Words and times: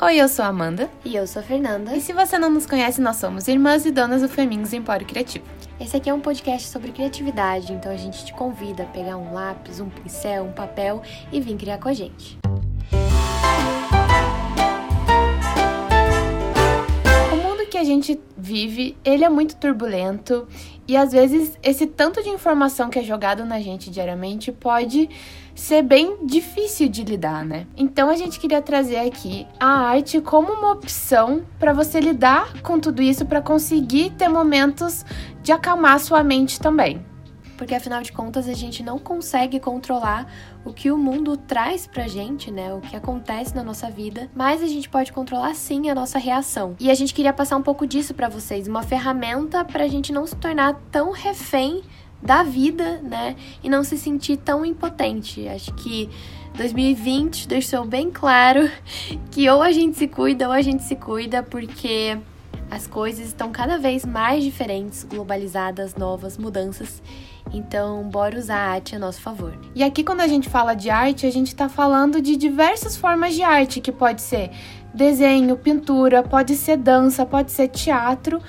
Oi, 0.00 0.14
eu 0.14 0.28
sou 0.28 0.44
a 0.44 0.48
Amanda. 0.48 0.88
E 1.04 1.16
eu 1.16 1.26
sou 1.26 1.40
a 1.40 1.42
Fernanda. 1.42 1.92
E 1.96 2.00
se 2.00 2.12
você 2.12 2.38
não 2.38 2.48
nos 2.48 2.66
conhece, 2.66 3.00
nós 3.00 3.16
somos 3.16 3.48
irmãs 3.48 3.84
e 3.84 3.90
donas 3.90 4.22
do 4.22 4.28
Femings 4.28 4.72
Empório 4.72 5.04
Criativo. 5.04 5.44
Esse 5.80 5.96
aqui 5.96 6.08
é 6.08 6.14
um 6.14 6.20
podcast 6.20 6.68
sobre 6.68 6.92
criatividade, 6.92 7.72
então 7.72 7.90
a 7.90 7.96
gente 7.96 8.24
te 8.24 8.32
convida 8.32 8.84
a 8.84 8.86
pegar 8.86 9.16
um 9.16 9.34
lápis, 9.34 9.80
um 9.80 9.88
pincel, 9.88 10.44
um 10.44 10.52
papel 10.52 11.02
e 11.32 11.40
vir 11.40 11.56
criar 11.56 11.78
com 11.78 11.88
a 11.88 11.92
gente. 11.92 12.38
O 17.32 17.36
mundo 17.36 17.66
que 17.68 17.76
a 17.76 17.82
gente 17.82 18.20
vive, 18.36 18.96
ele 19.04 19.24
é 19.24 19.28
muito 19.28 19.56
turbulento 19.56 20.46
e 20.88 20.96
às 20.96 21.12
vezes 21.12 21.56
esse 21.62 21.86
tanto 21.86 22.22
de 22.22 22.30
informação 22.30 22.88
que 22.88 22.98
é 22.98 23.02
jogado 23.02 23.44
na 23.44 23.60
gente 23.60 23.90
diariamente 23.90 24.50
pode 24.50 25.10
ser 25.54 25.82
bem 25.82 26.16
difícil 26.24 26.88
de 26.88 27.04
lidar, 27.04 27.44
né? 27.44 27.66
Então 27.76 28.08
a 28.08 28.16
gente 28.16 28.40
queria 28.40 28.62
trazer 28.62 28.96
aqui 28.96 29.46
a 29.60 29.66
arte 29.66 30.20
como 30.20 30.52
uma 30.52 30.72
opção 30.72 31.42
para 31.58 31.74
você 31.74 32.00
lidar 32.00 32.62
com 32.62 32.80
tudo 32.80 33.02
isso 33.02 33.26
para 33.26 33.42
conseguir 33.42 34.10
ter 34.10 34.28
momentos 34.28 35.04
de 35.42 35.52
acalmar 35.52 36.00
sua 36.00 36.24
mente 36.24 36.58
também. 36.58 37.07
Porque 37.58 37.74
afinal 37.74 38.00
de 38.00 38.12
contas 38.12 38.48
a 38.48 38.54
gente 38.54 38.82
não 38.84 38.98
consegue 38.98 39.58
controlar 39.58 40.32
o 40.64 40.72
que 40.72 40.92
o 40.92 40.96
mundo 40.96 41.36
traz 41.36 41.88
pra 41.88 42.06
gente, 42.06 42.52
né? 42.52 42.72
O 42.72 42.80
que 42.80 42.94
acontece 42.94 43.54
na 43.54 43.64
nossa 43.64 43.90
vida, 43.90 44.30
mas 44.34 44.62
a 44.62 44.66
gente 44.68 44.88
pode 44.88 45.12
controlar 45.12 45.54
sim 45.54 45.90
a 45.90 45.94
nossa 45.94 46.18
reação. 46.18 46.76
E 46.78 46.88
a 46.88 46.94
gente 46.94 47.12
queria 47.12 47.32
passar 47.32 47.56
um 47.56 47.62
pouco 47.62 47.84
disso 47.86 48.14
para 48.14 48.28
vocês, 48.28 48.68
uma 48.68 48.82
ferramenta 48.82 49.64
pra 49.64 49.88
gente 49.88 50.12
não 50.12 50.24
se 50.24 50.36
tornar 50.36 50.80
tão 50.92 51.10
refém 51.10 51.82
da 52.22 52.44
vida, 52.44 53.00
né? 53.02 53.34
E 53.62 53.68
não 53.68 53.82
se 53.82 53.98
sentir 53.98 54.36
tão 54.36 54.64
impotente. 54.64 55.48
Acho 55.48 55.74
que 55.74 56.08
2020 56.54 57.48
deixou 57.48 57.84
bem 57.84 58.10
claro 58.10 58.70
que 59.32 59.48
ou 59.50 59.62
a 59.62 59.72
gente 59.72 59.98
se 59.98 60.06
cuida 60.06 60.46
ou 60.46 60.52
a 60.52 60.62
gente 60.62 60.84
se 60.84 60.94
cuida, 60.94 61.42
porque 61.42 62.16
as 62.70 62.86
coisas 62.86 63.28
estão 63.28 63.50
cada 63.50 63.78
vez 63.78 64.04
mais 64.04 64.44
diferentes, 64.44 65.04
globalizadas, 65.04 65.94
novas, 65.94 66.36
mudanças. 66.36 67.02
Então, 67.52 68.04
bora 68.04 68.38
usar 68.38 68.56
a 68.56 68.70
arte 68.72 68.94
a 68.94 68.98
nosso 68.98 69.20
favor. 69.20 69.58
E 69.74 69.82
aqui, 69.82 70.04
quando 70.04 70.20
a 70.20 70.28
gente 70.28 70.48
fala 70.48 70.74
de 70.74 70.90
arte, 70.90 71.26
a 71.26 71.30
gente 71.30 71.48
está 71.48 71.68
falando 71.68 72.20
de 72.20 72.36
diversas 72.36 72.96
formas 72.96 73.34
de 73.34 73.42
arte, 73.42 73.80
que 73.80 73.92
pode 73.92 74.22
ser 74.22 74.50
desenho, 74.92 75.56
pintura, 75.56 76.22
pode 76.22 76.54
ser 76.56 76.76
dança, 76.76 77.24
pode 77.24 77.52
ser 77.52 77.68
teatro. 77.68 78.40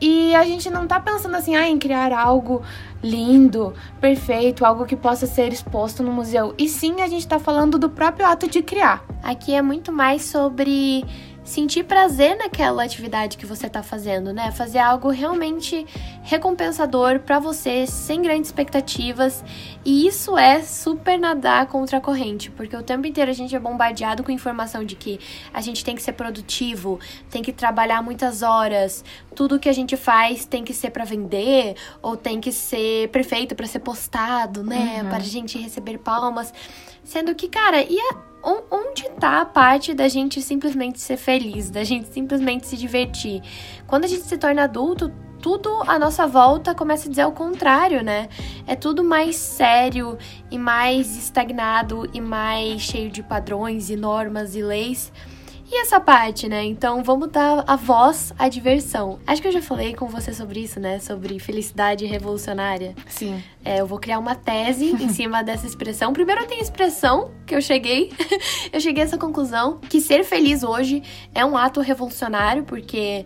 E 0.00 0.34
a 0.34 0.44
gente 0.44 0.68
não 0.68 0.86
tá 0.86 1.00
pensando 1.00 1.36
assim, 1.36 1.54
ah, 1.56 1.68
em 1.68 1.78
criar 1.78 2.12
algo 2.12 2.62
lindo, 3.02 3.72
perfeito, 4.00 4.64
algo 4.64 4.84
que 4.84 4.96
possa 4.96 5.26
ser 5.26 5.52
exposto 5.52 6.02
no 6.02 6.12
museu. 6.12 6.54
E 6.58 6.68
sim, 6.68 7.00
a 7.00 7.06
gente 7.06 7.26
tá 7.26 7.38
falando 7.38 7.78
do 7.78 7.88
próprio 7.88 8.26
ato 8.26 8.48
de 8.48 8.62
criar. 8.62 9.04
Aqui 9.22 9.54
é 9.54 9.62
muito 9.62 9.92
mais 9.92 10.22
sobre 10.22 11.04
sentir 11.44 11.84
prazer 11.84 12.36
naquela 12.36 12.82
atividade 12.82 13.36
que 13.36 13.44
você 13.44 13.66
está 13.66 13.82
fazendo, 13.82 14.32
né? 14.32 14.50
Fazer 14.50 14.78
algo 14.78 15.10
realmente 15.10 15.86
recompensador 16.22 17.20
para 17.20 17.38
você, 17.38 17.86
sem 17.86 18.22
grandes 18.22 18.48
expectativas. 18.48 19.44
E 19.84 20.06
isso 20.06 20.38
é 20.38 20.62
super 20.62 21.18
nadar 21.18 21.66
contra 21.66 21.98
a 21.98 22.00
corrente, 22.00 22.50
porque 22.50 22.74
o 22.74 22.82
tempo 22.82 23.06
inteiro 23.06 23.30
a 23.30 23.34
gente 23.34 23.54
é 23.54 23.58
bombardeado 23.58 24.24
com 24.24 24.32
informação 24.32 24.82
de 24.82 24.96
que 24.96 25.20
a 25.52 25.60
gente 25.60 25.84
tem 25.84 25.94
que 25.94 26.02
ser 26.02 26.14
produtivo, 26.14 26.98
tem 27.30 27.42
que 27.42 27.52
trabalhar 27.52 28.02
muitas 28.02 28.42
horas, 28.42 29.04
tudo 29.34 29.58
que 29.58 29.68
a 29.68 29.72
gente 29.72 29.96
faz 29.96 30.46
tem 30.46 30.64
que 30.64 30.72
ser 30.72 30.90
para 30.90 31.04
vender 31.04 31.76
ou 32.00 32.16
tem 32.16 32.40
que 32.40 32.50
ser 32.50 33.08
perfeito 33.10 33.54
para 33.54 33.66
ser 33.66 33.80
postado, 33.80 34.64
né? 34.64 35.02
Uhum. 35.02 35.08
Para 35.10 35.18
a 35.18 35.20
gente 35.20 35.58
receber 35.58 35.98
palmas. 35.98 36.52
Sendo 37.04 37.34
que, 37.34 37.48
cara, 37.48 37.82
e 37.82 37.98
a 37.98 38.14
tá 39.24 39.40
a 39.40 39.46
parte 39.46 39.94
da 39.94 40.06
gente 40.06 40.42
simplesmente 40.42 41.00
ser 41.00 41.16
feliz, 41.16 41.70
da 41.70 41.82
gente 41.82 42.12
simplesmente 42.12 42.66
se 42.66 42.76
divertir? 42.76 43.40
Quando 43.86 44.04
a 44.04 44.06
gente 44.06 44.24
se 44.24 44.36
torna 44.36 44.64
adulto, 44.64 45.10
tudo 45.40 45.82
à 45.86 45.98
nossa 45.98 46.26
volta 46.26 46.74
começa 46.74 47.08
a 47.08 47.10
dizer 47.10 47.24
o 47.24 47.32
contrário, 47.32 48.04
né? 48.04 48.28
É 48.66 48.76
tudo 48.76 49.02
mais 49.02 49.36
sério 49.36 50.18
e 50.50 50.58
mais 50.58 51.16
estagnado 51.16 52.06
e 52.12 52.20
mais 52.20 52.82
cheio 52.82 53.10
de 53.10 53.22
padrões 53.22 53.88
e 53.88 53.96
normas 53.96 54.54
e 54.54 54.62
leis. 54.62 55.10
E 55.74 55.80
essa 55.80 55.98
parte, 55.98 56.48
né? 56.48 56.64
Então 56.64 57.02
vamos 57.02 57.32
dar 57.32 57.64
a 57.66 57.74
voz 57.74 58.32
à 58.38 58.48
diversão. 58.48 59.18
Acho 59.26 59.42
que 59.42 59.48
eu 59.48 59.52
já 59.52 59.60
falei 59.60 59.92
com 59.92 60.06
você 60.06 60.32
sobre 60.32 60.60
isso, 60.60 60.78
né? 60.78 61.00
Sobre 61.00 61.36
felicidade 61.40 62.06
revolucionária. 62.06 62.94
Sim. 63.08 63.42
É, 63.64 63.80
eu 63.80 63.86
vou 63.86 63.98
criar 63.98 64.20
uma 64.20 64.36
tese 64.36 64.92
em 64.92 65.08
cima 65.10 65.42
dessa 65.42 65.66
expressão. 65.66 66.12
Primeiro 66.12 66.42
eu 66.42 66.46
tenho 66.46 66.60
a 66.60 66.62
expressão 66.62 67.32
que 67.44 67.56
eu 67.56 67.60
cheguei. 67.60 68.12
eu 68.72 68.80
cheguei 68.80 69.02
a 69.02 69.06
essa 69.06 69.18
conclusão 69.18 69.80
que 69.90 70.00
ser 70.00 70.22
feliz 70.22 70.62
hoje 70.62 71.02
é 71.34 71.44
um 71.44 71.56
ato 71.56 71.80
revolucionário, 71.80 72.62
porque 72.62 73.24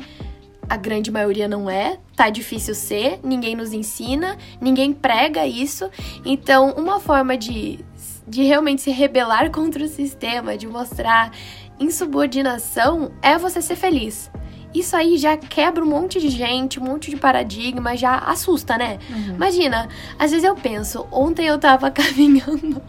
a 0.67 0.77
grande 0.79 1.11
maioria 1.11 1.49
não 1.49 1.69
é, 1.69 1.99
tá 2.17 2.31
difícil 2.31 2.75
ser, 2.75 3.21
ninguém 3.23 3.55
nos 3.55 3.75
ensina, 3.75 4.39
ninguém 4.59 4.95
prega 4.95 5.47
isso. 5.47 5.91
Então, 6.25 6.71
uma 6.79 6.99
forma 6.99 7.37
de, 7.37 7.85
de 8.27 8.43
realmente 8.45 8.81
se 8.81 8.91
rebelar 8.91 9.51
contra 9.53 9.85
o 9.85 9.89
sistema, 9.89 10.57
de 10.57 10.67
mostrar 10.67 11.31
insubordinação 11.79 13.13
é 13.23 13.39
você 13.39 13.61
ser 13.63 13.77
feliz. 13.77 14.31
Isso 14.75 14.95
aí 14.95 15.17
já 15.17 15.37
quebra 15.37 15.83
um 15.83 15.89
monte 15.89 16.21
de 16.21 16.29
gente, 16.29 16.79
um 16.79 16.85
monte 16.85 17.11
de 17.11 17.17
paradigma, 17.17 17.97
já 17.97 18.17
assusta, 18.19 18.77
né? 18.77 18.99
Uhum. 19.09 19.35
Imagina, 19.35 19.89
às 20.19 20.31
vezes 20.31 20.45
eu 20.45 20.55
penso, 20.55 21.07
ontem 21.11 21.47
eu 21.47 21.59
tava 21.59 21.91
caminhando, 21.91 22.83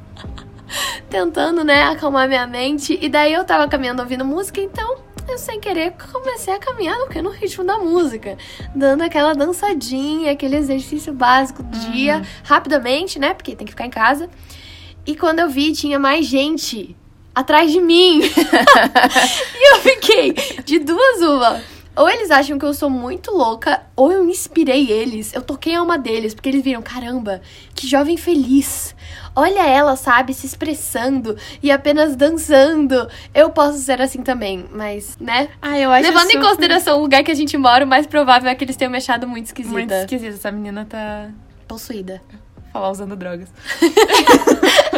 tentando, 1.10 1.64
né, 1.64 1.84
acalmar 1.84 2.28
minha 2.28 2.46
mente, 2.46 2.98
e 3.02 3.08
daí 3.08 3.34
eu 3.34 3.46
tava 3.46 3.68
caminhando 3.68 4.02
ouvindo 4.02 4.26
música, 4.26 4.60
então 4.60 4.98
eu 5.28 5.38
sem 5.38 5.60
querer 5.60 5.94
comecei 6.12 6.54
a 6.54 6.60
caminhar 6.60 6.98
no, 6.98 7.22
no 7.22 7.30
ritmo 7.30 7.64
da 7.64 7.78
música, 7.78 8.38
dando 8.76 9.04
aquela 9.04 9.34
dançadinha, 9.34 10.32
aquele 10.32 10.58
exercício 10.58 11.14
básico 11.14 11.64
do 11.64 11.78
uhum. 11.78 11.92
dia, 11.92 12.22
rapidamente, 12.44 13.20
né? 13.20 13.34
Porque 13.34 13.56
tem 13.56 13.66
que 13.66 13.72
ficar 13.72 13.86
em 13.86 13.92
casa. 13.92 14.30
E 15.06 15.16
quando 15.16 15.40
eu 15.40 15.50
vi, 15.50 15.72
tinha 15.72 15.98
mais 15.98 16.26
gente 16.26 16.96
atrás 17.34 17.72
de 17.72 17.80
mim. 17.80 18.22
e 18.24 19.74
eu 19.74 19.80
fiquei 19.82 20.34
de 20.64 20.80
duas 20.80 21.22
uma. 21.22 21.62
Ou 21.96 22.10
eles 22.10 22.32
acham 22.32 22.58
que 22.58 22.64
eu 22.64 22.74
sou 22.74 22.90
muito 22.90 23.30
louca, 23.30 23.82
ou 23.94 24.10
eu 24.10 24.28
inspirei 24.30 24.90
eles. 24.90 25.34
Eu 25.34 25.42
toquei 25.42 25.76
a 25.76 25.80
alma 25.80 25.98
deles, 25.98 26.34
porque 26.34 26.48
eles 26.48 26.64
viram, 26.64 26.82
caramba, 26.82 27.42
que 27.76 27.86
jovem 27.86 28.16
feliz. 28.16 28.96
Olha 29.36 29.68
ela, 29.68 29.98
sabe, 29.98 30.34
se 30.34 30.46
expressando 30.46 31.36
e 31.62 31.70
apenas 31.70 32.16
dançando. 32.16 33.10
Eu 33.34 33.50
posso 33.50 33.80
ser 33.80 34.02
assim 34.02 34.22
também, 34.22 34.66
mas, 34.72 35.18
né? 35.20 35.50
Ah, 35.62 35.78
eu 35.78 35.92
acho 35.92 36.08
Levando 36.08 36.28
super... 36.28 36.38
em 36.38 36.42
consideração 36.42 36.98
o 36.98 37.02
lugar 37.02 37.22
que 37.22 37.32
a 37.32 37.36
gente 37.36 37.58
mora, 37.58 37.84
o 37.84 37.88
mais 37.88 38.08
provável 38.08 38.50
é 38.50 38.56
que 38.56 38.64
eles 38.64 38.78
tenham 38.78 38.92
me 38.92 38.98
achado 38.98 39.28
muito 39.28 39.48
esquisita. 39.48 39.74
Muito 39.74 39.94
esquisita. 39.94 40.36
Essa 40.36 40.52
menina 40.52 40.86
tá 40.90 41.30
possuída. 41.68 42.22
Falar 42.72 42.92
usando 42.92 43.16
drogas. 43.16 43.50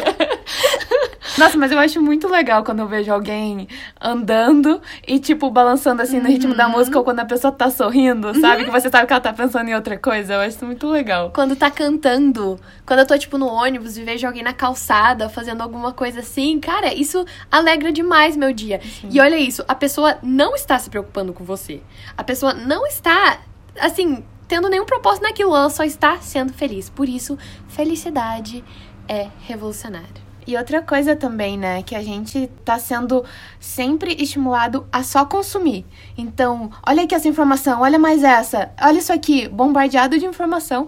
Nossa, 1.37 1.57
mas 1.57 1.71
eu 1.71 1.79
acho 1.79 2.01
muito 2.01 2.27
legal 2.27 2.63
quando 2.63 2.79
eu 2.79 2.87
vejo 2.87 3.11
alguém 3.11 3.67
andando 3.99 4.81
e, 5.07 5.19
tipo, 5.19 5.49
balançando 5.49 6.01
assim 6.01 6.17
no 6.19 6.25
uhum. 6.25 6.31
ritmo 6.31 6.53
da 6.53 6.67
uhum. 6.67 6.73
música 6.73 6.97
ou 6.97 7.03
quando 7.03 7.19
a 7.19 7.25
pessoa 7.25 7.51
tá 7.51 7.69
sorrindo, 7.69 8.29
uhum. 8.29 8.41
sabe? 8.41 8.65
Que 8.65 8.71
você 8.71 8.89
sabe 8.89 9.07
que 9.07 9.13
ela 9.13 9.21
tá 9.21 9.33
pensando 9.33 9.69
em 9.69 9.75
outra 9.75 9.97
coisa. 9.97 10.33
Eu 10.33 10.39
acho 10.41 10.57
isso 10.57 10.65
muito 10.65 10.87
legal. 10.87 11.31
Quando 11.33 11.55
tá 11.55 11.71
cantando, 11.71 12.59
quando 12.85 12.99
eu 12.99 13.07
tô, 13.07 13.17
tipo, 13.17 13.37
no 13.37 13.47
ônibus 13.47 13.97
e 13.97 14.03
vejo 14.03 14.27
alguém 14.27 14.43
na 14.43 14.53
calçada 14.53 15.29
fazendo 15.29 15.61
alguma 15.61 15.91
coisa 15.91 16.19
assim, 16.19 16.59
cara, 16.59 16.93
isso 16.93 17.25
alegra 17.51 17.91
demais 17.91 18.35
meu 18.35 18.53
dia. 18.53 18.81
Sim. 18.83 19.09
E 19.11 19.19
olha 19.19 19.37
isso, 19.37 19.63
a 19.67 19.75
pessoa 19.75 20.17
não 20.21 20.55
está 20.55 20.77
se 20.77 20.89
preocupando 20.89 21.33
com 21.33 21.43
você. 21.43 21.81
A 22.17 22.23
pessoa 22.23 22.53
não 22.53 22.85
está, 22.85 23.39
assim, 23.79 24.23
tendo 24.47 24.67
nenhum 24.67 24.85
propósito 24.85 25.23
naquilo, 25.23 25.55
ela 25.55 25.69
só 25.69 25.83
está 25.83 26.17
sendo 26.17 26.51
feliz. 26.51 26.89
Por 26.89 27.07
isso, 27.07 27.37
felicidade 27.69 28.63
é 29.07 29.29
revolucionária. 29.47 30.30
E 30.45 30.57
outra 30.57 30.81
coisa 30.81 31.15
também, 31.15 31.57
né, 31.57 31.83
que 31.83 31.95
a 31.95 32.01
gente 32.01 32.47
tá 32.65 32.79
sendo 32.79 33.23
sempre 33.59 34.15
estimulado 34.19 34.87
a 34.91 35.03
só 35.03 35.23
consumir. 35.25 35.85
Então, 36.17 36.71
olha 36.85 37.03
aqui 37.03 37.13
essa 37.13 37.27
informação, 37.27 37.81
olha 37.81 37.99
mais 37.99 38.23
essa, 38.23 38.71
olha 38.81 38.97
isso 38.97 39.13
aqui, 39.13 39.47
bombardeado 39.47 40.17
de 40.17 40.25
informação. 40.25 40.87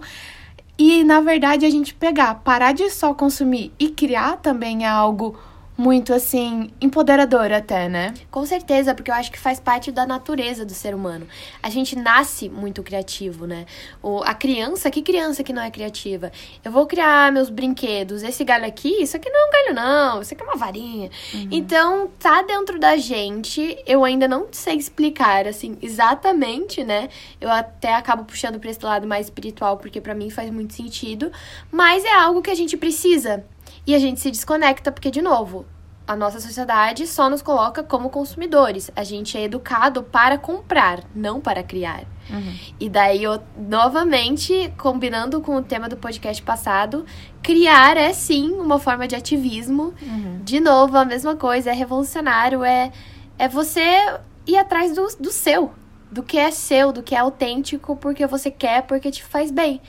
E 0.76 1.04
na 1.04 1.20
verdade 1.20 1.64
a 1.64 1.70
gente 1.70 1.94
pegar, 1.94 2.34
parar 2.36 2.72
de 2.72 2.90
só 2.90 3.14
consumir 3.14 3.72
e 3.78 3.90
criar 3.90 4.38
também 4.38 4.84
é 4.84 4.88
algo 4.88 5.38
muito 5.76 6.12
assim 6.14 6.70
empoderador 6.80 7.52
até, 7.52 7.88
né? 7.88 8.14
Com 8.30 8.46
certeza, 8.46 8.94
porque 8.94 9.10
eu 9.10 9.14
acho 9.14 9.30
que 9.30 9.38
faz 9.38 9.58
parte 9.58 9.90
da 9.90 10.06
natureza 10.06 10.64
do 10.64 10.72
ser 10.72 10.94
humano. 10.94 11.26
A 11.62 11.68
gente 11.68 11.96
nasce 11.96 12.48
muito 12.48 12.82
criativo, 12.82 13.46
né? 13.46 13.66
O, 14.02 14.22
a 14.22 14.34
criança, 14.34 14.90
que 14.90 15.02
criança 15.02 15.42
que 15.42 15.52
não 15.52 15.62
é 15.62 15.70
criativa? 15.70 16.30
Eu 16.64 16.70
vou 16.70 16.86
criar 16.86 17.32
meus 17.32 17.50
brinquedos. 17.50 18.22
Esse 18.22 18.44
galho 18.44 18.66
aqui, 18.66 19.02
isso 19.02 19.16
aqui 19.16 19.28
não 19.28 19.40
é 19.40 19.48
um 19.48 19.50
galho 19.50 19.74
não, 19.74 20.22
isso 20.22 20.34
aqui 20.34 20.42
é 20.42 20.46
uma 20.46 20.56
varinha. 20.56 21.10
Uhum. 21.32 21.48
Então, 21.50 22.10
tá 22.18 22.42
dentro 22.42 22.78
da 22.78 22.96
gente. 22.96 23.76
Eu 23.86 24.04
ainda 24.04 24.28
não 24.28 24.46
sei 24.52 24.76
explicar 24.76 25.46
assim 25.46 25.76
exatamente, 25.82 26.84
né? 26.84 27.08
Eu 27.40 27.50
até 27.50 27.94
acabo 27.94 28.24
puxando 28.24 28.60
para 28.60 28.70
esse 28.70 28.84
lado 28.84 29.06
mais 29.06 29.26
espiritual 29.26 29.76
porque 29.76 30.00
para 30.00 30.14
mim 30.14 30.30
faz 30.30 30.50
muito 30.50 30.74
sentido, 30.74 31.32
mas 31.70 32.04
é 32.04 32.14
algo 32.14 32.42
que 32.42 32.50
a 32.50 32.54
gente 32.54 32.76
precisa 32.76 33.44
e 33.86 33.94
a 33.94 33.98
gente 33.98 34.20
se 34.20 34.30
desconecta 34.30 34.90
porque, 34.90 35.10
de 35.10 35.20
novo, 35.20 35.66
a 36.06 36.14
nossa 36.14 36.38
sociedade 36.38 37.06
só 37.06 37.30
nos 37.30 37.40
coloca 37.40 37.82
como 37.82 38.10
consumidores. 38.10 38.90
A 38.94 39.02
gente 39.04 39.38
é 39.38 39.44
educado 39.44 40.02
para 40.02 40.36
comprar, 40.36 41.02
não 41.14 41.40
para 41.40 41.62
criar. 41.62 42.04
Uhum. 42.30 42.54
E 42.78 42.88
daí, 42.88 43.22
eu, 43.22 43.42
novamente, 43.56 44.72
combinando 44.76 45.40
com 45.40 45.56
o 45.56 45.62
tema 45.62 45.88
do 45.88 45.96
podcast 45.96 46.42
passado, 46.42 47.06
criar 47.42 47.96
é 47.96 48.12
sim 48.12 48.52
uma 48.52 48.78
forma 48.78 49.08
de 49.08 49.14
ativismo. 49.14 49.94
Uhum. 50.02 50.40
De 50.42 50.60
novo, 50.60 50.96
a 50.96 51.04
mesma 51.04 51.36
coisa, 51.36 51.70
é 51.70 51.74
revolucionário, 51.74 52.62
é, 52.62 52.92
é 53.38 53.48
você 53.48 54.18
ir 54.46 54.56
atrás 54.58 54.94
do, 54.94 55.06
do 55.18 55.30
seu, 55.30 55.72
do 56.10 56.22
que 56.22 56.38
é 56.38 56.50
seu, 56.50 56.92
do 56.92 57.02
que 57.02 57.14
é 57.14 57.18
autêntico, 57.18 57.96
porque 57.96 58.26
você 58.26 58.50
quer, 58.50 58.82
porque 58.82 59.10
te 59.10 59.24
faz 59.24 59.50
bem. 59.50 59.80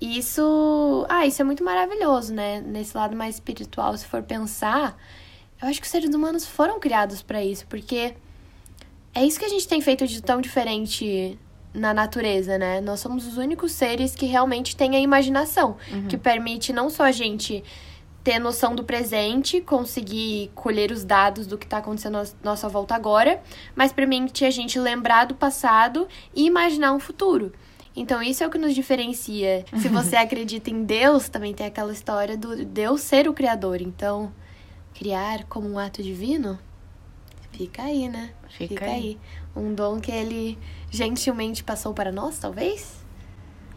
E 0.00 0.16
isso, 0.16 1.04
ah, 1.08 1.26
isso 1.26 1.42
é 1.42 1.44
muito 1.44 1.62
maravilhoso, 1.62 2.32
né? 2.32 2.60
Nesse 2.60 2.96
lado 2.96 3.14
mais 3.14 3.34
espiritual, 3.34 3.96
se 3.96 4.06
for 4.06 4.22
pensar, 4.22 4.96
eu 5.60 5.68
acho 5.68 5.80
que 5.80 5.86
os 5.86 5.90
seres 5.90 6.14
humanos 6.14 6.46
foram 6.46 6.80
criados 6.80 7.20
para 7.20 7.44
isso, 7.44 7.66
porque 7.66 8.14
é 9.14 9.24
isso 9.24 9.38
que 9.38 9.44
a 9.44 9.48
gente 9.48 9.68
tem 9.68 9.80
feito 9.80 10.06
de 10.06 10.22
tão 10.22 10.40
diferente 10.40 11.38
na 11.74 11.92
natureza, 11.92 12.56
né? 12.58 12.80
Nós 12.80 13.00
somos 13.00 13.26
os 13.26 13.36
únicos 13.36 13.72
seres 13.72 14.14
que 14.14 14.26
realmente 14.26 14.74
têm 14.74 14.96
a 14.96 15.00
imaginação, 15.00 15.76
uhum. 15.92 16.08
que 16.08 16.16
permite 16.16 16.72
não 16.72 16.88
só 16.88 17.04
a 17.04 17.12
gente 17.12 17.62
ter 18.24 18.38
noção 18.38 18.74
do 18.74 18.84
presente, 18.84 19.60
conseguir 19.60 20.50
colher 20.54 20.90
os 20.90 21.04
dados 21.04 21.46
do 21.46 21.56
que 21.56 21.64
está 21.64 21.78
acontecendo 21.78 22.18
à 22.18 22.24
nossa 22.42 22.68
volta 22.68 22.94
agora, 22.94 23.42
mas 23.74 23.92
permite 23.92 24.44
a 24.44 24.50
gente 24.50 24.78
lembrar 24.78 25.24
do 25.24 25.34
passado 25.34 26.06
e 26.34 26.44
imaginar 26.44 26.92
um 26.92 27.00
futuro. 27.00 27.52
Então, 27.94 28.22
isso 28.22 28.44
é 28.44 28.46
o 28.46 28.50
que 28.50 28.58
nos 28.58 28.74
diferencia. 28.74 29.64
Se 29.80 29.88
você 29.88 30.16
acredita 30.16 30.70
em 30.70 30.84
Deus, 30.84 31.28
também 31.28 31.52
tem 31.52 31.66
aquela 31.66 31.92
história 31.92 32.36
do 32.36 32.64
Deus 32.64 33.00
ser 33.00 33.28
o 33.28 33.34
Criador. 33.34 33.82
Então, 33.82 34.32
criar 34.94 35.44
como 35.44 35.68
um 35.68 35.78
ato 35.78 36.02
divino, 36.02 36.58
fica 37.52 37.82
aí, 37.82 38.08
né? 38.08 38.30
Fica, 38.48 38.74
fica 38.74 38.84
aí. 38.86 38.92
aí. 38.92 39.18
Um 39.56 39.74
dom 39.74 40.00
que 40.00 40.12
ele 40.12 40.56
gentilmente 40.90 41.64
passou 41.64 41.92
para 41.92 42.12
nós, 42.12 42.38
talvez? 42.38 43.04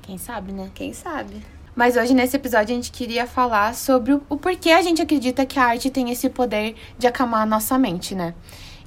Quem 0.02 0.18
sabe, 0.18 0.52
né? 0.52 0.70
Quem 0.76 0.94
sabe. 0.94 1.42
Mas 1.76 1.98
hoje, 1.98 2.14
nesse 2.14 2.36
episódio, 2.36 2.72
a 2.72 2.76
gente 2.76 2.92
queria 2.92 3.26
falar 3.26 3.74
sobre 3.74 4.14
o, 4.14 4.22
o 4.30 4.38
porquê 4.38 4.70
a 4.70 4.82
gente 4.84 5.02
acredita 5.02 5.44
que 5.46 5.58
a 5.58 5.66
arte 5.66 5.90
tem 5.90 6.12
esse 6.12 6.30
poder 6.30 6.76
de 7.00 7.08
acalmar 7.08 7.42
a 7.42 7.46
nossa 7.46 7.80
mente, 7.80 8.14
né? 8.14 8.36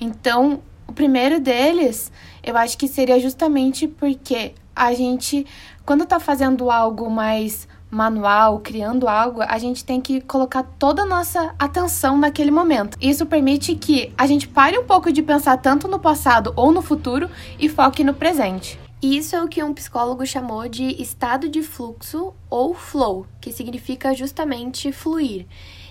Então, 0.00 0.62
o 0.87 0.93
primeiro 0.93 1.40
deles, 1.40 2.12
eu 2.44 2.56
acho 2.56 2.78
que 2.78 2.87
seria 2.87 3.19
justamente 3.19 3.88
porque 3.88 4.55
a 4.76 4.93
gente, 4.93 5.46
quando 5.87 6.05
tá 6.05 6.20
fazendo 6.20 6.70
algo 6.70 7.11
mais 7.11 7.67
manual, 7.90 8.61
criando 8.61 9.08
algo, 9.08 9.40
a 9.40 9.58
gente 9.58 9.84
tem 9.84 10.00
que 10.00 10.20
colocar 10.20 10.62
toda 10.62 11.02
a 11.02 11.06
nossa 11.06 11.55
atenção 11.58 12.19
naquele 12.19 12.50
momento. 12.50 12.99
Isso 13.00 13.25
permite 13.25 13.75
que 13.75 14.12
a 14.19 14.26
gente 14.26 14.46
pare 14.46 14.78
um 14.78 14.84
pouco 14.84 15.11
de 15.11 15.23
pensar 15.23 15.56
tanto 15.56 15.88
no 15.88 15.99
passado 15.99 16.52
ou 16.55 16.70
no 16.70 16.82
futuro 16.82 17.31
e 17.58 17.69
foque 17.69 18.05
no 18.05 18.12
presente. 18.12 18.78
Isso 19.00 19.37
é 19.37 19.43
o 19.43 19.49
que 19.49 19.62
um 19.62 19.73
psicólogo 19.73 20.26
chamou 20.26 20.69
de 20.69 21.00
estado 21.00 21.49
de 21.49 21.62
fluxo 21.62 22.34
ou 22.50 22.75
flow, 22.75 23.26
que 23.40 23.52
significa 23.52 24.14
justamente 24.14 24.90
fluir. 24.90 25.46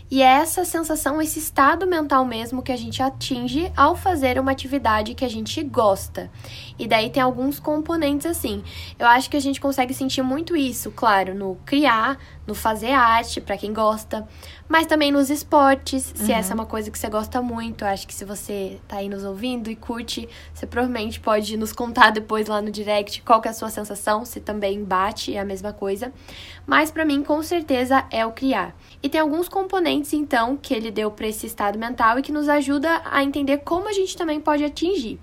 E 0.09 0.21
é 0.21 0.25
essa 0.25 0.63
sensação, 0.63 1.19
esse 1.19 1.39
estado 1.39 1.87
mental 1.87 2.23
mesmo 2.25 2.61
que 2.61 2.71
a 2.71 2.77
gente 2.77 3.01
atinge 3.01 3.71
ao 3.75 3.95
fazer 3.95 4.39
uma 4.39 4.51
atividade 4.51 5.15
que 5.15 5.25
a 5.25 5.29
gente 5.29 5.63
gosta. 5.63 6.29
E 6.77 6.87
daí 6.87 7.09
tem 7.09 7.23
alguns 7.23 7.59
componentes 7.59 8.27
assim. 8.27 8.63
Eu 8.99 9.07
acho 9.07 9.29
que 9.29 9.37
a 9.37 9.39
gente 9.39 9.59
consegue 9.59 9.93
sentir 9.93 10.21
muito 10.21 10.55
isso, 10.55 10.91
claro, 10.91 11.33
no 11.33 11.57
criar, 11.65 12.19
no 12.45 12.53
fazer 12.53 12.91
arte, 12.91 13.41
para 13.41 13.57
quem 13.57 13.73
gosta, 13.73 14.27
mas 14.67 14.85
também 14.87 15.11
nos 15.11 15.29
esportes, 15.29 16.11
se 16.15 16.31
uhum. 16.31 16.37
essa 16.37 16.53
é 16.53 16.55
uma 16.55 16.65
coisa 16.65 16.89
que 16.91 16.97
você 16.97 17.09
gosta 17.09 17.41
muito. 17.41 17.83
Acho 17.83 18.07
que 18.07 18.13
se 18.13 18.25
você 18.25 18.79
tá 18.87 18.97
aí 18.97 19.09
nos 19.09 19.23
ouvindo 19.23 19.69
e 19.69 19.75
curte, 19.75 20.27
você 20.53 20.65
provavelmente 20.65 21.19
pode 21.19 21.57
nos 21.57 21.71
contar 21.71 22.11
depois 22.11 22.47
lá 22.47 22.61
no 22.61 22.71
direct 22.71 23.21
qual 23.21 23.41
que 23.41 23.47
é 23.47 23.51
a 23.51 23.53
sua 23.53 23.69
sensação, 23.69 24.25
se 24.25 24.39
também 24.39 24.83
bate, 24.83 25.35
é 25.35 25.39
a 25.39 25.45
mesma 25.45 25.73
coisa. 25.73 26.11
Mas 26.65 26.91
para 26.91 27.05
mim, 27.05 27.23
com 27.23 27.41
certeza, 27.43 28.05
é 28.11 28.25
o 28.25 28.31
criar. 28.31 28.75
E 29.01 29.09
tem 29.09 29.21
alguns 29.21 29.47
componentes, 29.47 30.13
então, 30.13 30.57
que 30.57 30.73
ele 30.73 30.91
deu 30.91 31.11
para 31.11 31.27
esse 31.27 31.45
estado 31.45 31.77
mental 31.77 32.19
e 32.19 32.21
que 32.21 32.31
nos 32.31 32.49
ajuda 32.49 33.01
a 33.05 33.23
entender 33.23 33.59
como 33.59 33.87
a 33.87 33.93
gente 33.93 34.17
também 34.17 34.39
pode 34.39 34.63
atingir. 34.63 35.19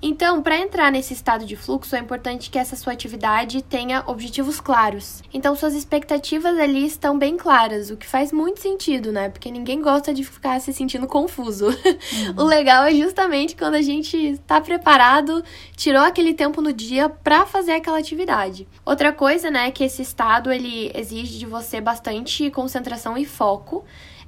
Então, 0.00 0.42
para 0.42 0.58
entrar 0.58 0.92
nesse 0.92 1.14
estado 1.14 1.44
de 1.44 1.56
fluxo, 1.56 1.96
é 1.96 1.98
importante 1.98 2.50
que 2.50 2.58
essa 2.58 2.76
sua 2.76 2.92
atividade 2.92 3.62
tenha 3.62 4.04
objetivos 4.06 4.60
claros. 4.60 5.22
Então, 5.32 5.56
suas 5.56 5.74
expectativas 5.74 6.58
ali 6.58 6.86
estão 6.86 7.18
bem 7.18 7.36
claras, 7.36 7.90
o 7.90 7.96
que 7.96 8.06
faz 8.06 8.32
muito 8.32 8.60
sentido, 8.60 9.10
né? 9.10 9.28
Porque 9.28 9.50
ninguém 9.50 9.80
gosta 9.80 10.12
de 10.12 10.22
ficar 10.24 10.60
se 10.60 10.72
sentindo 10.72 11.06
confuso. 11.06 11.66
Uhum. 12.16 12.44
o 12.44 12.44
legal 12.44 12.84
é 12.84 12.94
justamente 12.94 13.56
quando 13.56 13.74
a 13.74 13.82
gente 13.82 14.16
está 14.16 14.60
preparado, 14.60 15.42
tirou 15.76 16.02
aquele 16.02 16.34
tempo 16.34 16.60
no 16.60 16.72
dia 16.72 17.08
para 17.08 17.44
fazer 17.44 17.72
aquela 17.72 17.98
atividade. 17.98 18.66
Outra 18.84 19.12
coisa, 19.12 19.50
né, 19.50 19.68
é 19.68 19.70
que 19.70 19.82
esse 19.84 20.02
estado 20.02 20.52
ele 20.52 20.90
exige 20.94 21.38
de 21.38 21.46
você 21.46 21.80
bastante 21.80 22.50
concentração 22.50 23.16
e 23.16 23.24
foco. 23.24 23.84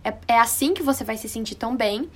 É, 0.08 0.34
é 0.34 0.38
assim 0.38 0.74
que 0.74 0.82
você 0.82 1.04
vai 1.04 1.16
se 1.16 1.28
sentir 1.28 1.54
tão 1.54 1.76
bem. 1.76 2.08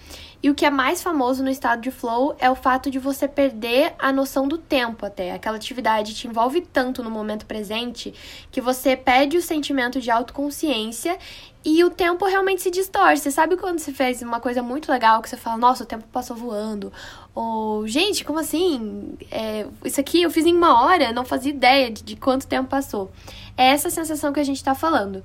E 0.43 0.51
o 0.51 0.55
que 0.55 0.67
é 0.67 0.71
mais 0.71 1.01
famoso 1.01 1.43
no 1.43 1.51
estado 1.51 1.81
de 1.81 1.91
flow 1.93 2.35
é 2.39 2.51
o 2.51 2.55
fato 2.57 2.91
de 2.91 2.99
você 2.99 3.29
perder 3.29 3.95
a 3.97 4.13
noção 4.13 4.49
do 4.49 4.59
tempo 4.59 5.07
até. 5.07 5.33
Aquela 5.33 5.57
atividade 5.57 6.15
te 6.15 6.27
envolve 6.27 6.61
tanto 6.63 7.03
no 7.03 7.11
momento 7.11 7.47
presente 7.47 8.13
que 8.51 8.61
você 8.61 8.97
perde 8.97 9.37
o 9.37 9.43
sentimento 9.43 10.01
de 10.01 10.11
autoconsciência 10.11 11.17
e 11.65 11.85
o 11.85 11.91
tempo 11.91 12.25
realmente 12.27 12.61
se 12.61 12.73
distorce. 12.73 13.23
Você 13.23 13.31
sabe 13.31 13.57
quando 13.57 13.79
você 13.79 13.93
fez 13.93 14.21
uma 14.21 14.41
coisa 14.41 14.63
muito 14.63 14.91
legal 14.91 15.23
que 15.23 15.29
você 15.29 15.37
fala, 15.37 15.57
nossa, 15.57 15.85
o 15.85 15.87
tempo 15.87 16.05
passou 16.11 16.37
voando? 16.37 16.93
Ou, 17.33 17.87
gente, 17.87 18.25
como 18.25 18.41
assim? 18.41 19.17
É, 19.31 19.67
isso 19.85 20.01
aqui 20.01 20.23
eu 20.23 20.31
fiz 20.31 20.45
em 20.45 20.55
uma 20.55 20.83
hora, 20.83 21.13
não 21.13 21.25
fazia 21.25 21.53
ideia 21.53 21.89
de, 21.89 22.03
de 22.03 22.17
quanto 22.17 22.49
tempo 22.49 22.69
passou. 22.69 23.13
É 23.57 23.67
essa 23.69 23.91
sensação 23.91 24.33
que 24.33 24.41
a 24.41 24.45
gente 24.45 24.63
tá 24.63 24.75
falando. 24.75 25.25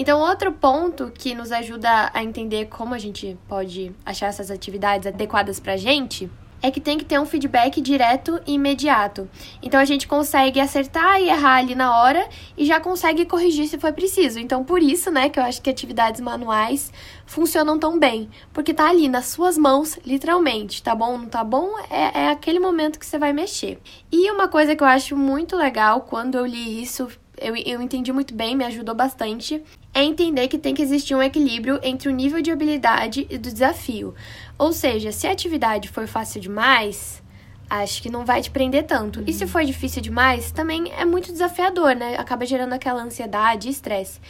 Então, 0.00 0.18
outro 0.18 0.50
ponto 0.50 1.12
que 1.14 1.34
nos 1.34 1.52
ajuda 1.52 2.10
a 2.14 2.24
entender 2.24 2.68
como 2.70 2.94
a 2.94 2.98
gente 2.98 3.36
pode 3.46 3.92
achar 4.02 4.28
essas 4.28 4.50
atividades 4.50 5.06
adequadas 5.06 5.60
pra 5.60 5.76
gente 5.76 6.30
é 6.62 6.70
que 6.70 6.80
tem 6.80 6.96
que 6.96 7.04
ter 7.04 7.20
um 7.20 7.26
feedback 7.26 7.82
direto 7.82 8.40
e 8.46 8.54
imediato. 8.54 9.28
Então 9.62 9.78
a 9.78 9.84
gente 9.84 10.08
consegue 10.08 10.58
acertar 10.58 11.20
e 11.20 11.28
errar 11.28 11.56
ali 11.56 11.74
na 11.74 11.94
hora 11.98 12.26
e 12.56 12.64
já 12.64 12.80
consegue 12.80 13.26
corrigir 13.26 13.66
se 13.66 13.78
for 13.78 13.92
preciso. 13.92 14.38
Então 14.38 14.64
por 14.64 14.82
isso, 14.82 15.10
né, 15.10 15.28
que 15.28 15.38
eu 15.38 15.42
acho 15.42 15.60
que 15.60 15.68
atividades 15.68 16.20
manuais 16.22 16.90
funcionam 17.26 17.78
tão 17.78 17.98
bem, 17.98 18.30
porque 18.54 18.72
tá 18.72 18.88
ali 18.88 19.06
nas 19.06 19.26
suas 19.26 19.58
mãos, 19.58 19.98
literalmente. 20.04 20.82
Tá 20.82 20.94
bom, 20.94 21.18
não 21.18 21.28
tá 21.28 21.44
bom? 21.44 21.78
É, 21.90 22.24
é 22.24 22.28
aquele 22.30 22.58
momento 22.58 22.98
que 22.98 23.06
você 23.06 23.18
vai 23.18 23.34
mexer. 23.34 23.78
E 24.10 24.30
uma 24.30 24.48
coisa 24.48 24.74
que 24.74 24.82
eu 24.82 24.88
acho 24.88 25.14
muito 25.14 25.56
legal 25.56 26.02
quando 26.02 26.36
eu 26.36 26.46
li 26.46 26.82
isso 26.82 27.06
eu, 27.40 27.56
eu 27.56 27.82
entendi 27.82 28.12
muito 28.12 28.34
bem, 28.34 28.54
me 28.54 28.64
ajudou 28.64 28.94
bastante, 28.94 29.62
é 29.92 30.04
entender 30.04 30.46
que 30.48 30.58
tem 30.58 30.74
que 30.74 30.82
existir 30.82 31.14
um 31.14 31.22
equilíbrio 31.22 31.80
entre 31.82 32.08
o 32.08 32.12
nível 32.12 32.40
de 32.40 32.50
habilidade 32.50 33.26
e 33.30 33.38
do 33.38 33.50
desafio. 33.50 34.14
Ou 34.58 34.72
seja, 34.72 35.10
se 35.10 35.26
a 35.26 35.32
atividade 35.32 35.88
for 35.88 36.06
fácil 36.06 36.40
demais, 36.40 37.22
acho 37.68 38.02
que 38.02 38.10
não 38.10 38.24
vai 38.24 38.42
te 38.42 38.50
prender 38.50 38.84
tanto. 38.84 39.20
Uhum. 39.20 39.24
E 39.26 39.32
se 39.32 39.46
for 39.46 39.64
difícil 39.64 40.02
demais, 40.02 40.50
também 40.50 40.92
é 40.98 41.04
muito 41.04 41.32
desafiador, 41.32 41.94
né? 41.94 42.16
Acaba 42.18 42.44
gerando 42.44 42.72
aquela 42.72 43.02
ansiedade 43.02 43.68
e 43.68 43.70
estresse. 43.70 44.20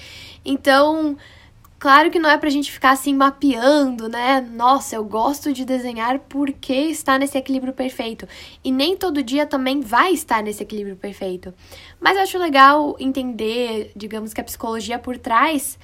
Então, 0.45 1.17
Claro 1.80 2.10
que 2.10 2.18
não 2.18 2.28
é 2.28 2.37
pra 2.37 2.50
gente 2.50 2.70
ficar 2.70 2.90
assim 2.90 3.14
mapeando, 3.14 4.06
né? 4.06 4.46
Nossa, 4.52 4.96
eu 4.96 5.02
gosto 5.02 5.50
de 5.50 5.64
desenhar 5.64 6.18
porque 6.18 6.75
está 6.75 7.18
nesse 7.18 7.38
equilíbrio 7.38 7.72
perfeito. 7.72 8.28
E 8.62 8.70
nem 8.70 8.94
todo 8.94 9.22
dia 9.22 9.46
também 9.46 9.80
vai 9.80 10.12
estar 10.12 10.42
nesse 10.42 10.62
equilíbrio 10.62 10.94
perfeito. 10.94 11.54
Mas 11.99 12.18
eu 12.18 12.22
acho 12.22 12.38
legal 12.38 12.96
entender, 13.00 13.92
digamos 13.96 14.34
que 14.34 14.42
a 14.42 14.44
psicologia 14.44 14.99
por 14.99 15.16
trás 15.16 15.78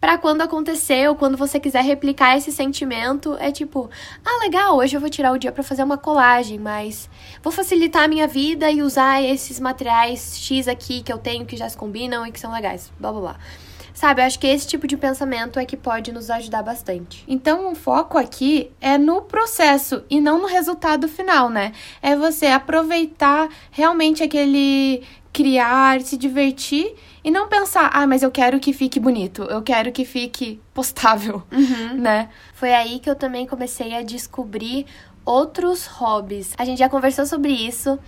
para 0.00 0.16
quando 0.16 0.40
acontecer 0.42 1.08
ou 1.08 1.16
quando 1.16 1.36
você 1.36 1.58
quiser 1.58 1.82
replicar 1.82 2.36
esse 2.36 2.52
sentimento, 2.52 3.36
é 3.40 3.50
tipo, 3.50 3.90
ah, 4.24 4.44
legal, 4.44 4.76
hoje 4.76 4.96
eu 4.96 5.00
vou 5.00 5.10
tirar 5.10 5.32
o 5.32 5.38
dia 5.38 5.50
para 5.50 5.64
fazer 5.64 5.82
uma 5.82 5.98
colagem, 5.98 6.60
mas 6.60 7.10
vou 7.42 7.52
facilitar 7.52 8.04
a 8.04 8.08
minha 8.08 8.28
vida 8.28 8.70
e 8.70 8.82
usar 8.82 9.20
esses 9.20 9.58
materiais 9.58 10.38
X 10.38 10.68
aqui 10.68 11.02
que 11.02 11.12
eu 11.12 11.18
tenho 11.18 11.44
que 11.44 11.56
já 11.56 11.68
se 11.68 11.76
combinam 11.76 12.24
e 12.24 12.30
que 12.30 12.38
são 12.38 12.52
legais, 12.52 12.92
blá 13.00 13.10
blá 13.10 13.20
blá. 13.20 13.36
Sabe, 14.00 14.22
eu 14.22 14.24
acho 14.24 14.38
que 14.38 14.46
esse 14.46 14.66
tipo 14.66 14.86
de 14.86 14.96
pensamento 14.96 15.58
é 15.58 15.66
que 15.66 15.76
pode 15.76 16.10
nos 16.10 16.30
ajudar 16.30 16.62
bastante. 16.62 17.22
Então, 17.28 17.70
o 17.70 17.74
foco 17.74 18.16
aqui 18.16 18.70
é 18.80 18.96
no 18.96 19.20
processo 19.20 20.02
e 20.08 20.22
não 20.22 20.40
no 20.40 20.46
resultado 20.46 21.06
final, 21.06 21.50
né? 21.50 21.72
É 22.00 22.16
você 22.16 22.46
aproveitar 22.46 23.50
realmente 23.70 24.22
aquele 24.22 25.02
criar, 25.34 26.00
se 26.00 26.16
divertir 26.16 26.94
e 27.22 27.30
não 27.30 27.46
pensar, 27.46 27.90
ah, 27.92 28.06
mas 28.06 28.22
eu 28.22 28.30
quero 28.30 28.58
que 28.58 28.72
fique 28.72 28.98
bonito, 28.98 29.42
eu 29.42 29.60
quero 29.60 29.92
que 29.92 30.06
fique 30.06 30.58
postável, 30.72 31.42
uhum. 31.52 31.98
né? 31.98 32.30
Foi 32.54 32.72
aí 32.72 33.00
que 33.00 33.10
eu 33.10 33.14
também 33.14 33.46
comecei 33.46 33.94
a 33.94 34.00
descobrir 34.00 34.86
outros 35.26 35.84
hobbies. 35.84 36.54
A 36.56 36.64
gente 36.64 36.78
já 36.78 36.88
conversou 36.88 37.26
sobre 37.26 37.52
isso, 37.52 37.98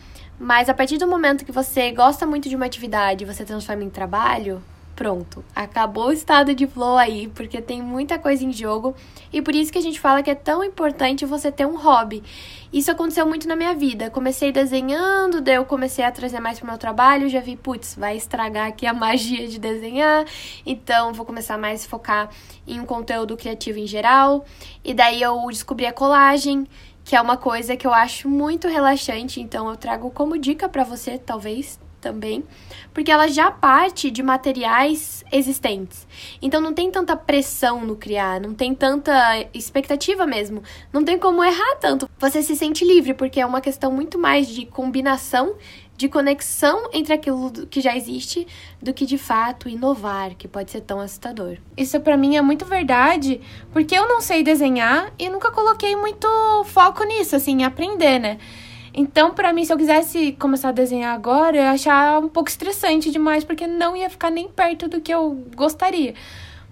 mas 0.41 0.71
a 0.71 0.75
partir 0.75 0.97
do 0.97 1.07
momento 1.07 1.45
que 1.45 1.53
você 1.53 1.93
gosta 1.93 2.25
muito 2.25 2.49
de 2.49 2.57
uma 2.57 2.65
atividade 2.65 3.25
e 3.25 3.27
você 3.27 3.45
transforma 3.45 3.85
em 3.85 3.91
trabalho, 3.91 4.63
pronto, 4.95 5.45
acabou 5.55 6.09
o 6.09 6.13
estado 6.13 6.55
de 6.55 6.67
flow 6.67 6.97
aí, 6.97 7.29
porque 7.29 7.61
tem 7.61 7.83
muita 7.83 8.19
coisa 8.19 8.45
em 8.45 8.53
jogo 8.53 8.95
e 9.33 9.41
por 9.41 9.55
isso 9.55 9.73
que 9.73 9.79
a 9.79 9.83
gente 9.83 9.99
fala 9.99 10.23
que 10.23 10.31
é 10.31 10.35
tão 10.35 10.63
importante 10.63 11.25
você 11.25 11.51
ter 11.51 11.67
um 11.67 11.77
hobby. 11.77 12.23
Isso 12.73 12.91
aconteceu 12.91 13.27
muito 13.27 13.47
na 13.47 13.55
minha 13.55 13.75
vida. 13.75 14.11
Comecei 14.11 14.51
desenhando, 14.51 15.41
daí 15.41 15.57
eu 15.57 15.65
comecei 15.65 16.05
a 16.05 16.11
trazer 16.11 16.41
mais 16.41 16.59
pro 16.59 16.67
meu 16.67 16.79
trabalho, 16.79 17.29
já 17.29 17.41
vi, 17.41 17.57
putz, 17.57 17.95
vai 17.95 18.17
estragar 18.17 18.69
aqui 18.69 18.87
a 18.87 18.93
magia 18.95 19.47
de 19.47 19.59
desenhar, 19.59 20.25
então 20.65 21.13
vou 21.13 21.27
começar 21.27 21.59
mais 21.59 21.85
a 21.85 21.89
focar 21.89 22.31
em 22.67 22.81
um 22.81 22.87
conteúdo 22.87 23.37
criativo 23.37 23.79
em 23.79 23.87
geral. 23.87 24.45
E 24.85 24.95
daí 24.95 25.21
eu 25.21 25.47
descobri 25.49 25.87
a 25.87 25.93
colagem, 25.93 26.67
que 27.05 27.17
é 27.17 27.21
uma 27.21 27.37
coisa 27.37 27.77
que 27.77 27.87
eu 27.87 27.93
acho 27.93 28.29
muito 28.29 28.69
relaxante, 28.69 29.41
então 29.41 29.69
eu 29.69 29.77
trago 29.77 30.11
como 30.11 30.39
dica 30.39 30.69
para 30.69 30.85
você, 30.85 31.19
talvez 31.19 31.79
também, 32.01 32.45
porque 32.93 33.11
ela 33.11 33.29
já 33.29 33.51
parte 33.51 34.11
de 34.11 34.23
materiais 34.23 35.25
existentes. 35.33 36.07
Então 36.41 36.61
não 36.61 36.73
tem 36.73 36.91
tanta 36.91 37.17
pressão 37.17 37.85
no 37.85 37.97
criar, 37.97 38.41
não 38.41 38.55
tem 38.55 38.75
tanta 38.75 39.13
expectativa 39.55 40.27
mesmo, 40.27 40.63
não 40.93 41.05
tem 41.05 41.19
como 41.19 41.43
errar 41.43 41.77
tanto. 41.81 42.09
Você 42.19 42.43
se 42.43 42.57
sente 42.57 42.85
livre, 42.85 43.15
porque 43.15 43.41
é 43.41 43.47
uma 43.47 43.61
questão 43.61 43.91
muito 43.91 44.19
mais 44.19 44.49
de 44.49 44.67
combinação 44.67 45.57
de 46.03 46.09
conexão 46.09 46.89
entre 46.93 47.13
aquilo 47.13 47.51
que 47.71 47.81
já 47.81 47.97
existe 47.97 48.47
do 48.81 48.93
que 48.93 49.07
de 49.07 49.17
fato 49.17 49.69
inovar, 49.69 50.35
que 50.35 50.49
pode 50.49 50.71
ser 50.71 50.81
tão 50.81 50.99
assustador. 50.99 51.59
Isso 51.77 52.01
para 52.01 52.17
mim 52.17 52.37
é 52.37 52.43
muito 52.43 52.65
verdade, 52.65 53.41
porque 53.73 53.95
eu 53.95 54.09
não 54.09 54.21
sei 54.21 54.43
desenhar 54.43 55.13
e 55.19 55.29
nunca 55.29 55.53
coloquei 55.53 55.95
muito 55.95 56.27
foco 56.65 57.05
nisso, 57.05 57.37
assim, 57.37 57.63
aprender, 57.63 58.19
né? 58.19 58.39
Então, 58.95 59.33
para 59.33 59.53
mim, 59.53 59.65
se 59.65 59.73
eu 59.73 59.77
quisesse 59.77 60.33
começar 60.33 60.69
a 60.69 60.73
desenhar 60.73 61.15
agora, 61.15 61.57
eu 61.57 61.63
ia 61.63 61.71
achar 61.71 62.19
um 62.19 62.29
pouco 62.29 62.51
estressante 62.51 63.11
demais, 63.11 63.43
porque 63.43 63.67
não 63.67 63.97
ia 63.97 64.11
ficar 64.11 64.31
nem 64.31 64.49
perto 64.49 64.89
do 64.89 65.01
que 65.01 65.13
eu 65.13 65.45
gostaria. 65.57 66.15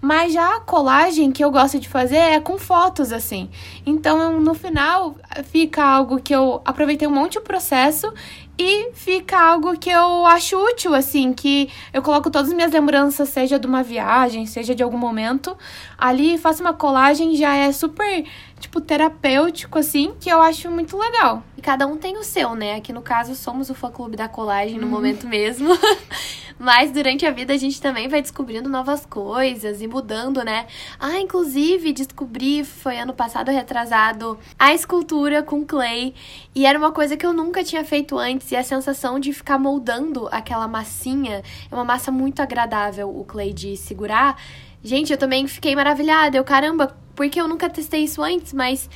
Mas 0.02 0.32
já 0.32 0.56
a 0.56 0.60
colagem 0.60 1.30
que 1.30 1.44
eu 1.44 1.50
gosto 1.50 1.78
de 1.78 1.88
fazer 1.88 2.16
é 2.16 2.40
com 2.40 2.58
fotos, 2.58 3.12
assim. 3.12 3.50
Então, 3.84 4.40
no 4.40 4.54
final, 4.54 5.14
fica 5.44 5.84
algo 5.84 6.20
que 6.20 6.34
eu 6.34 6.62
aproveitei 6.64 7.06
um 7.06 7.10
monte 7.10 7.38
o 7.38 7.42
processo 7.42 8.10
e 8.58 8.92
fica 8.92 9.40
algo 9.40 9.78
que 9.78 9.88
eu 9.88 10.26
acho 10.26 10.54
útil, 10.54 10.94
assim, 10.94 11.32
que 11.32 11.70
eu 11.94 12.02
coloco 12.02 12.30
todas 12.30 12.48
as 12.48 12.54
minhas 12.54 12.70
lembranças, 12.70 13.30
seja 13.30 13.58
de 13.58 13.66
uma 13.66 13.82
viagem, 13.82 14.44
seja 14.44 14.74
de 14.74 14.82
algum 14.82 14.98
momento, 14.98 15.56
ali 15.96 16.36
faço 16.36 16.62
uma 16.62 16.74
colagem, 16.74 17.34
já 17.36 17.54
é 17.54 17.72
super, 17.72 18.26
tipo, 18.60 18.80
terapêutico, 18.80 19.78
assim, 19.78 20.14
que 20.20 20.30
eu 20.30 20.40
acho 20.40 20.70
muito 20.70 20.96
legal. 20.96 21.42
E 21.56 21.62
cada 21.62 21.86
um 21.86 21.96
tem 21.96 22.16
o 22.16 22.22
seu, 22.22 22.54
né? 22.54 22.76
Aqui 22.76 22.92
no 22.92 23.02
caso, 23.02 23.34
somos 23.34 23.70
o 23.70 23.74
fã-clube 23.74 24.16
da 24.16 24.28
colagem 24.28 24.78
no 24.78 24.84
uhum. 24.84 24.92
momento 24.92 25.26
mesmo. 25.26 25.70
Mas 26.58 26.92
durante 26.92 27.24
a 27.24 27.30
vida 27.30 27.54
a 27.54 27.56
gente 27.56 27.80
também 27.80 28.06
vai 28.06 28.20
descobrindo 28.20 28.68
novas 28.68 29.06
coisas 29.06 29.80
e 29.80 29.86
mudando, 29.88 30.44
né? 30.44 30.66
Ah, 30.98 31.18
inclusive 31.18 31.90
descobri, 31.90 32.62
foi 32.64 32.98
ano 32.98 33.14
passado 33.14 33.50
retrasado, 33.50 34.38
a 34.58 34.74
escultura 34.74 35.42
com 35.42 35.64
clay. 35.64 36.14
E 36.54 36.66
era 36.66 36.78
uma 36.78 36.92
coisa 36.92 37.16
que 37.16 37.24
eu 37.24 37.32
nunca 37.32 37.64
tinha 37.64 37.82
feito 37.82 38.18
antes. 38.18 38.52
E 38.52 38.56
a 38.56 38.62
sensação 38.62 39.18
de 39.18 39.32
ficar 39.32 39.58
moldando 39.58 40.28
aquela 40.30 40.68
massinha 40.68 41.42
é 41.70 41.74
uma 41.74 41.84
massa 41.84 42.10
muito 42.10 42.42
agradável, 42.42 43.08
o 43.08 43.24
clay 43.24 43.54
de 43.54 43.74
segurar. 43.78 44.36
Gente, 44.82 45.12
eu 45.12 45.18
também 45.18 45.46
fiquei 45.46 45.74
maravilhada. 45.74 46.36
Eu, 46.36 46.44
caramba, 46.44 46.96
porque 47.14 47.40
eu 47.40 47.46
nunca 47.46 47.68
testei 47.68 48.04
isso 48.04 48.22
antes, 48.22 48.52
mas 48.52 48.88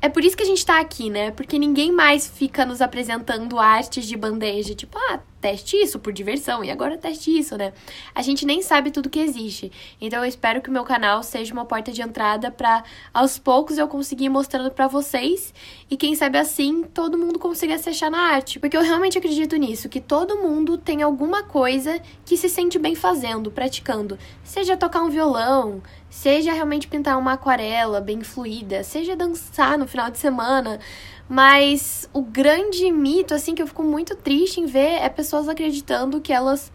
é 0.00 0.08
por 0.08 0.24
isso 0.24 0.36
que 0.36 0.42
a 0.42 0.46
gente 0.46 0.64
tá 0.64 0.80
aqui, 0.80 1.10
né? 1.10 1.30
Porque 1.30 1.58
ninguém 1.58 1.92
mais 1.92 2.26
fica 2.26 2.64
nos 2.64 2.80
apresentando 2.80 3.58
artes 3.58 4.06
de 4.06 4.16
bandeja. 4.16 4.74
Tipo, 4.74 4.98
ah, 4.98 5.20
teste 5.40 5.76
isso 5.76 5.98
por 5.98 6.12
diversão 6.12 6.64
e 6.64 6.70
agora 6.70 6.98
teste 6.98 7.36
isso, 7.36 7.56
né? 7.56 7.72
A 8.14 8.22
gente 8.22 8.44
nem 8.44 8.62
sabe 8.62 8.90
tudo 8.90 9.10
que 9.10 9.18
existe. 9.18 9.70
Então 10.00 10.20
eu 10.20 10.28
espero 10.28 10.60
que 10.60 10.68
o 10.68 10.72
meu 10.72 10.84
canal 10.84 11.22
seja 11.22 11.52
uma 11.52 11.64
porta 11.64 11.92
de 11.92 12.02
entrada 12.02 12.50
para 12.50 12.82
aos 13.12 13.38
poucos 13.38 13.78
eu 13.78 13.88
conseguir 13.88 14.24
ir 14.24 14.28
mostrando 14.28 14.70
para 14.70 14.88
vocês 14.88 15.52
e 15.90 15.96
quem 15.96 16.14
sabe 16.14 16.38
assim 16.38 16.82
todo 16.82 17.18
mundo 17.18 17.38
consiga 17.38 17.78
se 17.78 17.90
achar 17.90 18.10
na 18.10 18.32
arte, 18.32 18.58
porque 18.58 18.76
eu 18.76 18.82
realmente 18.82 19.18
acredito 19.18 19.56
nisso, 19.56 19.88
que 19.88 20.00
todo 20.00 20.36
mundo 20.36 20.76
tem 20.76 21.02
alguma 21.02 21.42
coisa 21.42 22.00
que 22.24 22.36
se 22.36 22.48
sente 22.48 22.78
bem 22.78 22.94
fazendo, 22.94 23.50
praticando, 23.50 24.18
seja 24.42 24.76
tocar 24.76 25.02
um 25.02 25.10
violão, 25.10 25.82
seja 26.10 26.52
realmente 26.52 26.88
pintar 26.88 27.18
uma 27.18 27.34
aquarela 27.34 28.00
bem 28.00 28.22
fluida, 28.22 28.82
seja 28.82 29.14
dançar 29.14 29.78
no 29.78 29.86
final 29.86 30.10
de 30.10 30.18
semana, 30.18 30.80
mas 31.28 32.08
o 32.12 32.22
grande 32.22 32.90
mito, 32.90 33.34
assim, 33.34 33.54
que 33.54 33.62
eu 33.62 33.66
fico 33.66 33.82
muito 33.82 34.16
triste 34.16 34.60
em 34.60 34.66
ver 34.66 35.02
é 35.02 35.08
pessoas 35.08 35.48
acreditando 35.48 36.20
que 36.20 36.32
elas 36.32 36.72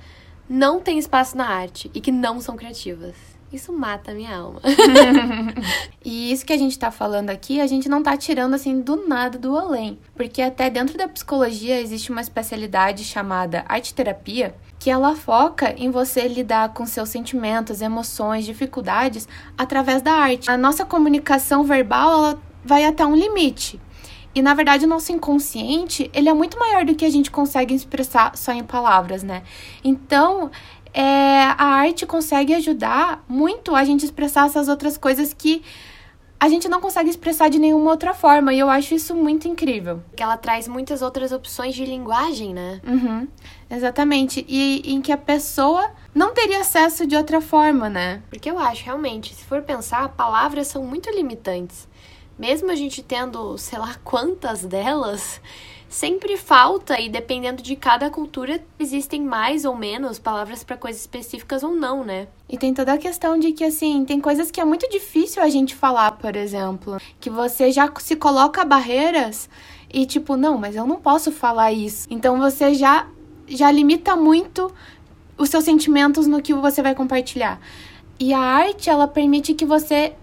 não 0.48 0.80
têm 0.80 1.00
espaço 1.00 1.36
na 1.36 1.48
arte 1.48 1.90
e 1.94 2.00
que 2.00 2.12
não 2.12 2.40
são 2.40 2.56
criativas. 2.56 3.16
Isso 3.52 3.72
mata 3.72 4.12
a 4.12 4.14
minha 4.16 4.36
alma. 4.36 4.62
e 6.04 6.32
isso 6.32 6.46
que 6.46 6.54
a 6.54 6.58
gente 6.58 6.78
tá 6.78 6.90
falando 6.90 7.30
aqui, 7.30 7.62
a 7.62 7.68
gente 7.68 7.88
não 7.88 8.02
tá 8.02 8.18
tirando 8.18 8.56
assim 8.56 8.82
do 8.82 9.08
nada 9.08 9.38
do 9.38 9.56
além. 9.58 10.00
Porque 10.16 10.42
até 10.42 10.70
dentro 10.70 10.98
da 10.98 11.08
psicologia 11.08 11.80
existe 11.80 12.12
uma 12.12 12.22
especialidade 12.22 13.04
chamada 13.04 13.64
arte 13.68 13.94
terapia, 13.94 14.56
que 14.80 14.90
ela 14.90 15.16
foca 15.16 15.74
em 15.78 15.92
você 15.92 16.28
lidar 16.28 16.74
com 16.74 16.86
seus 16.86 17.10
sentimentos, 17.10 17.82
emoções, 17.82 18.44
dificuldades 18.44 19.28
através 19.56 20.02
da 20.02 20.14
arte. 20.14 20.50
A 20.50 20.58
nossa 20.58 20.84
comunicação 20.84 21.64
verbal, 21.64 22.12
ela 22.12 22.40
vai 22.66 22.86
até 22.86 23.06
um 23.06 23.16
limite. 23.16 23.80
E 24.36 24.42
na 24.42 24.54
verdade 24.54 24.86
o 24.86 24.88
nosso 24.88 25.12
inconsciente, 25.12 26.10
ele 26.14 26.30
é 26.30 26.34
muito 26.34 26.58
maior 26.58 26.86
do 26.86 26.96
que 26.96 27.06
a 27.06 27.10
gente 27.10 27.30
consegue 27.30 27.74
expressar 27.74 28.36
só 28.36 28.52
em 28.52 28.64
palavras, 28.64 29.22
né? 29.22 29.44
Então, 29.84 30.50
é, 30.94 31.44
a 31.58 31.66
arte 31.66 32.06
consegue 32.06 32.54
ajudar 32.54 33.24
muito 33.28 33.76
a 33.76 33.84
gente 33.84 34.06
expressar 34.06 34.46
essas 34.46 34.68
outras 34.68 34.98
coisas 34.98 35.34
que 35.34 35.64
a 36.40 36.50
gente 36.50 36.68
não 36.68 36.82
consegue 36.82 37.10
expressar 37.10 37.50
de 37.50 37.58
nenhuma 37.58 37.90
outra 37.90 38.14
forma. 38.14 38.54
E 38.54 38.60
eu 38.60 38.70
acho 38.70 38.94
isso 38.94 39.16
muito 39.16 39.48
incrível. 39.48 40.04
Que 40.14 40.22
ela 40.22 40.36
traz 40.36 40.68
muitas 40.68 41.02
outras 41.02 41.32
opções 41.32 41.74
de 41.74 41.86
linguagem, 41.86 42.54
né? 42.54 42.82
Uhum, 42.86 43.26
exatamente. 43.70 44.46
E 44.48 44.94
em 44.94 45.02
que 45.02 45.14
a 45.14 45.18
pessoa 45.18 45.92
não 46.14 46.34
teria 46.34 46.60
acesso 46.60 47.08
de 47.08 47.16
outra 47.16 47.40
forma, 47.40 47.90
né? 47.90 48.22
Porque 48.30 48.52
eu 48.52 48.60
acho, 48.60 48.84
realmente, 48.84 49.34
se 49.34 49.46
for 49.46 49.62
pensar, 49.62 50.10
palavras 50.10 50.68
são 50.68 50.84
muito 50.84 51.10
limitantes 51.12 51.88
mesmo 52.38 52.72
a 52.72 52.76
gente 52.76 53.02
tendo, 53.04 53.58
sei 53.58 53.80
lá, 53.80 53.96
quantas 54.04 54.66
delas, 54.66 55.40
sempre 55.94 56.38
falta 56.38 57.00
e 57.00 57.08
dependendo 57.08 57.62
de 57.62 57.76
cada 57.76 58.10
cultura 58.10 58.60
existem 58.80 59.22
mais 59.22 59.64
ou 59.64 59.76
menos 59.76 60.18
palavras 60.18 60.64
para 60.64 60.76
coisas 60.76 61.02
específicas 61.02 61.62
ou 61.62 61.76
não, 61.76 62.04
né? 62.04 62.28
E 62.50 62.58
tem 62.58 62.74
toda 62.74 62.94
a 62.94 62.98
questão 62.98 63.38
de 63.38 63.52
que 63.52 63.64
assim, 63.64 64.04
tem 64.04 64.20
coisas 64.20 64.50
que 64.50 64.60
é 64.60 64.66
muito 64.66 64.90
difícil 64.90 65.44
a 65.44 65.50
gente 65.50 65.76
falar, 65.76 66.14
por 66.14 66.36
exemplo, 66.36 66.98
que 67.20 67.30
você 67.30 67.72
já 67.72 67.92
se 68.00 68.16
coloca 68.16 68.66
barreiras 68.66 69.48
e 69.94 70.08
tipo, 70.08 70.36
não, 70.36 70.58
mas 70.58 70.76
eu 70.76 70.88
não 70.88 70.96
posso 70.96 71.32
falar 71.32 71.72
isso. 71.72 72.08
Então 72.10 72.40
você 72.40 72.74
já 72.74 73.08
já 73.48 73.70
limita 73.70 74.16
muito 74.16 74.74
os 75.38 75.50
seus 75.50 75.64
sentimentos 75.64 76.26
no 76.26 76.42
que 76.42 76.54
você 76.54 76.82
vai 76.82 76.96
compartilhar. 76.96 77.60
E 78.20 78.34
a 78.34 78.40
arte, 78.40 78.90
ela 78.90 79.08
permite 79.08 79.54
que 79.54 79.66
você 79.66 80.14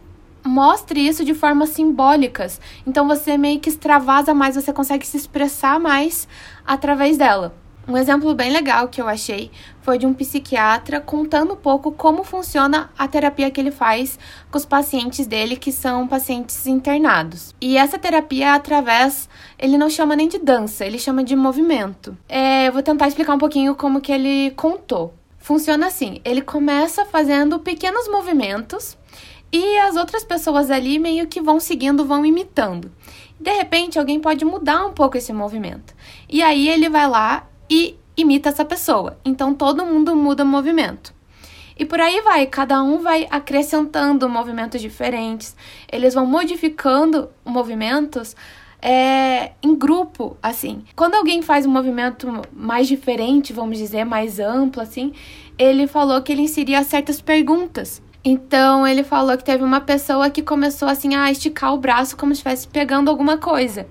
mostre 0.44 1.00
isso 1.00 1.24
de 1.24 1.34
formas 1.34 1.70
simbólicas. 1.70 2.60
Então 2.86 3.06
você 3.06 3.36
meio 3.36 3.60
que 3.60 3.68
extravasa 3.68 4.34
mais, 4.34 4.54
você 4.54 4.72
consegue 4.72 5.06
se 5.06 5.16
expressar 5.16 5.78
mais 5.78 6.26
através 6.66 7.16
dela. 7.16 7.54
Um 7.88 7.96
exemplo 7.96 8.32
bem 8.34 8.52
legal 8.52 8.86
que 8.86 9.00
eu 9.00 9.08
achei 9.08 9.50
foi 9.82 9.98
de 9.98 10.06
um 10.06 10.14
psiquiatra 10.14 11.00
contando 11.00 11.54
um 11.54 11.56
pouco 11.56 11.90
como 11.90 12.22
funciona 12.22 12.90
a 12.96 13.08
terapia 13.08 13.50
que 13.50 13.60
ele 13.60 13.72
faz 13.72 14.16
com 14.50 14.58
os 14.58 14.64
pacientes 14.64 15.26
dele, 15.26 15.56
que 15.56 15.72
são 15.72 16.06
pacientes 16.06 16.66
internados. 16.66 17.54
E 17.60 17.76
essa 17.76 17.98
terapia 17.98 18.54
através, 18.54 19.28
ele 19.58 19.76
não 19.76 19.90
chama 19.90 20.14
nem 20.14 20.28
de 20.28 20.38
dança, 20.38 20.86
ele 20.86 20.98
chama 20.98 21.24
de 21.24 21.34
movimento. 21.34 22.16
É, 22.28 22.68
eu 22.68 22.72
vou 22.72 22.82
tentar 22.82 23.08
explicar 23.08 23.34
um 23.34 23.38
pouquinho 23.38 23.74
como 23.74 24.00
que 24.00 24.12
ele 24.12 24.52
contou. 24.52 25.14
Funciona 25.38 25.86
assim: 25.86 26.20
ele 26.24 26.42
começa 26.42 27.04
fazendo 27.06 27.58
pequenos 27.58 28.06
movimentos 28.08 28.96
e 29.52 29.78
as 29.78 29.96
outras 29.96 30.24
pessoas 30.24 30.70
ali 30.70 30.98
meio 30.98 31.26
que 31.26 31.40
vão 31.40 31.58
seguindo, 31.58 32.04
vão 32.04 32.24
imitando. 32.24 32.90
De 33.38 33.50
repente, 33.50 33.98
alguém 33.98 34.20
pode 34.20 34.44
mudar 34.44 34.84
um 34.86 34.92
pouco 34.92 35.16
esse 35.16 35.32
movimento. 35.32 35.94
E 36.28 36.42
aí 36.42 36.68
ele 36.68 36.88
vai 36.88 37.08
lá 37.08 37.48
e 37.68 37.96
imita 38.16 38.50
essa 38.50 38.64
pessoa. 38.64 39.18
Então 39.24 39.54
todo 39.54 39.84
mundo 39.86 40.14
muda 40.14 40.44
o 40.44 40.46
movimento. 40.46 41.14
E 41.76 41.84
por 41.86 41.98
aí 41.98 42.20
vai, 42.20 42.46
cada 42.46 42.82
um 42.82 42.98
vai 42.98 43.26
acrescentando 43.30 44.28
movimentos 44.28 44.82
diferentes, 44.82 45.56
eles 45.90 46.12
vão 46.12 46.26
modificando 46.26 47.30
movimentos 47.42 48.36
é, 48.82 49.52
em 49.62 49.74
grupo, 49.74 50.36
assim. 50.42 50.84
Quando 50.94 51.14
alguém 51.14 51.40
faz 51.40 51.64
um 51.64 51.70
movimento 51.70 52.28
mais 52.52 52.86
diferente, 52.86 53.54
vamos 53.54 53.78
dizer, 53.78 54.04
mais 54.04 54.38
amplo, 54.38 54.82
assim, 54.82 55.14
ele 55.56 55.86
falou 55.86 56.20
que 56.20 56.32
ele 56.32 56.42
inseria 56.42 56.84
certas 56.84 57.18
perguntas 57.22 58.02
então 58.24 58.86
ele 58.86 59.02
falou 59.02 59.36
que 59.36 59.44
teve 59.44 59.64
uma 59.64 59.80
pessoa 59.80 60.28
que 60.28 60.42
começou 60.42 60.88
assim 60.88 61.14
a 61.14 61.30
esticar 61.30 61.72
o 61.72 61.78
braço 61.78 62.16
como 62.16 62.34
se 62.34 62.38
estivesse 62.38 62.68
pegando 62.68 63.08
alguma 63.08 63.38
coisa. 63.38 63.86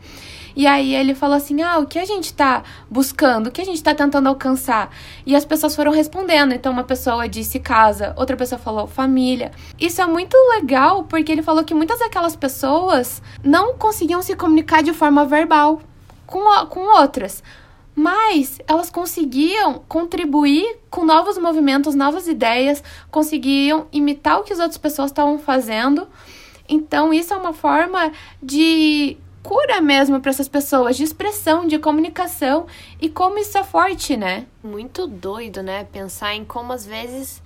E 0.56 0.68
aí 0.68 0.94
ele 0.94 1.16
falou 1.16 1.36
assim: 1.38 1.62
ah, 1.62 1.78
o 1.80 1.86
que 1.86 1.98
a 1.98 2.06
gente 2.06 2.34
tá 2.34 2.64
buscando? 2.90 3.48
O 3.48 3.52
que 3.52 3.62
a 3.62 3.66
gente 3.66 3.82
tá 3.82 3.96
tentando 3.96 4.28
alcançar? 4.28 4.92
E 5.26 5.36
as 5.36 5.46
pessoas 5.46 5.76
foram 5.76 5.92
respondendo. 5.92 6.54
Então, 6.54 6.72
uma 6.72 6.84
pessoa 6.84 7.30
disse 7.30 7.60
casa, 7.60 8.14
outra 8.18 8.36
pessoa 8.36 8.60
falou 8.60 8.86
família. 8.86 9.52
Isso 9.80 10.02
é 10.02 10.06
muito 10.06 10.36
legal 10.56 11.04
porque 11.04 11.32
ele 11.32 11.42
falou 11.42 11.64
que 11.64 11.74
muitas 11.74 12.00
daquelas 12.00 12.36
pessoas 12.36 13.22
não 13.44 13.76
conseguiam 13.76 14.22
se 14.22 14.36
comunicar 14.36 14.84
de 14.84 14.94
forma 14.94 15.26
verbal 15.26 15.82
com, 16.26 16.44
com 16.68 16.82
outras 17.00 17.42
mas 18.00 18.62
elas 18.66 18.90
conseguiam 18.90 19.84
contribuir 19.86 20.80
com 20.90 21.04
novos 21.04 21.38
movimentos, 21.38 21.96
novas 21.96 22.30
ideias, 22.30 22.82
conseguiam 23.12 23.88
imitar 23.92 24.40
o 24.40 24.44
que 24.44 24.54
as 24.54 24.60
outras 24.60 24.78
pessoas 24.78 25.12
estavam 25.12 25.38
fazendo. 25.38 26.08
Então, 26.70 27.14
isso 27.14 27.34
é 27.34 27.36
uma 27.36 27.52
forma 27.52 28.14
de 28.42 29.18
cura 29.44 29.82
mesmo 29.82 30.22
para 30.22 30.30
essas 30.30 30.48
pessoas, 30.48 30.96
de 30.96 31.04
expressão, 31.04 31.68
de 31.68 31.78
comunicação 31.78 32.68
e 33.02 33.10
como 33.10 33.38
isso 33.38 33.58
é 33.58 33.66
forte, 33.66 34.16
né? 34.16 34.46
Muito 34.64 35.06
doido, 35.06 35.62
né? 35.62 35.84
Pensar 35.84 36.34
em 36.34 36.46
como 36.46 36.72
às 36.72 36.86
vezes 36.86 37.44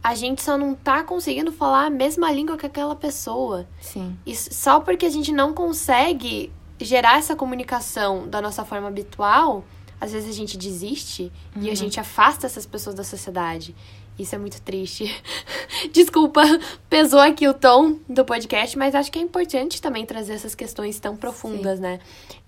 a 0.00 0.14
gente 0.14 0.40
só 0.42 0.56
não 0.56 0.76
tá 0.76 1.02
conseguindo 1.02 1.50
falar 1.50 1.86
a 1.86 1.90
mesma 1.90 2.30
língua 2.30 2.56
que 2.56 2.66
aquela 2.66 2.94
pessoa. 2.94 3.66
Sim. 3.80 4.16
E 4.24 4.36
só 4.36 4.78
porque 4.78 5.06
a 5.06 5.10
gente 5.10 5.32
não 5.32 5.52
consegue 5.52 6.52
gerar 6.80 7.18
essa 7.18 7.34
comunicação 7.34 8.28
da 8.28 8.40
nossa 8.40 8.64
forma 8.64 8.86
habitual, 8.86 9.64
às 10.00 10.12
vezes 10.12 10.28
a 10.28 10.32
gente 10.32 10.56
desiste 10.56 11.32
uhum. 11.54 11.62
e 11.62 11.66
a 11.66 11.70
uhum. 11.70 11.76
gente 11.76 11.98
afasta 11.98 12.46
essas 12.46 12.66
pessoas 12.66 12.94
da 12.94 13.04
sociedade. 13.04 13.74
Isso 14.18 14.34
é 14.34 14.38
muito 14.38 14.60
triste. 14.60 15.04
Desculpa, 15.92 16.42
pesou 16.90 17.20
aqui 17.20 17.46
o 17.46 17.54
tom 17.54 17.98
do 18.08 18.24
podcast, 18.24 18.76
mas 18.76 18.94
acho 18.94 19.12
que 19.12 19.18
é 19.18 19.22
importante 19.22 19.80
também 19.80 20.04
trazer 20.04 20.32
essas 20.32 20.56
questões 20.56 20.98
tão 20.98 21.16
profundas, 21.16 21.76
Sim. 21.76 21.82
né? 21.82 22.00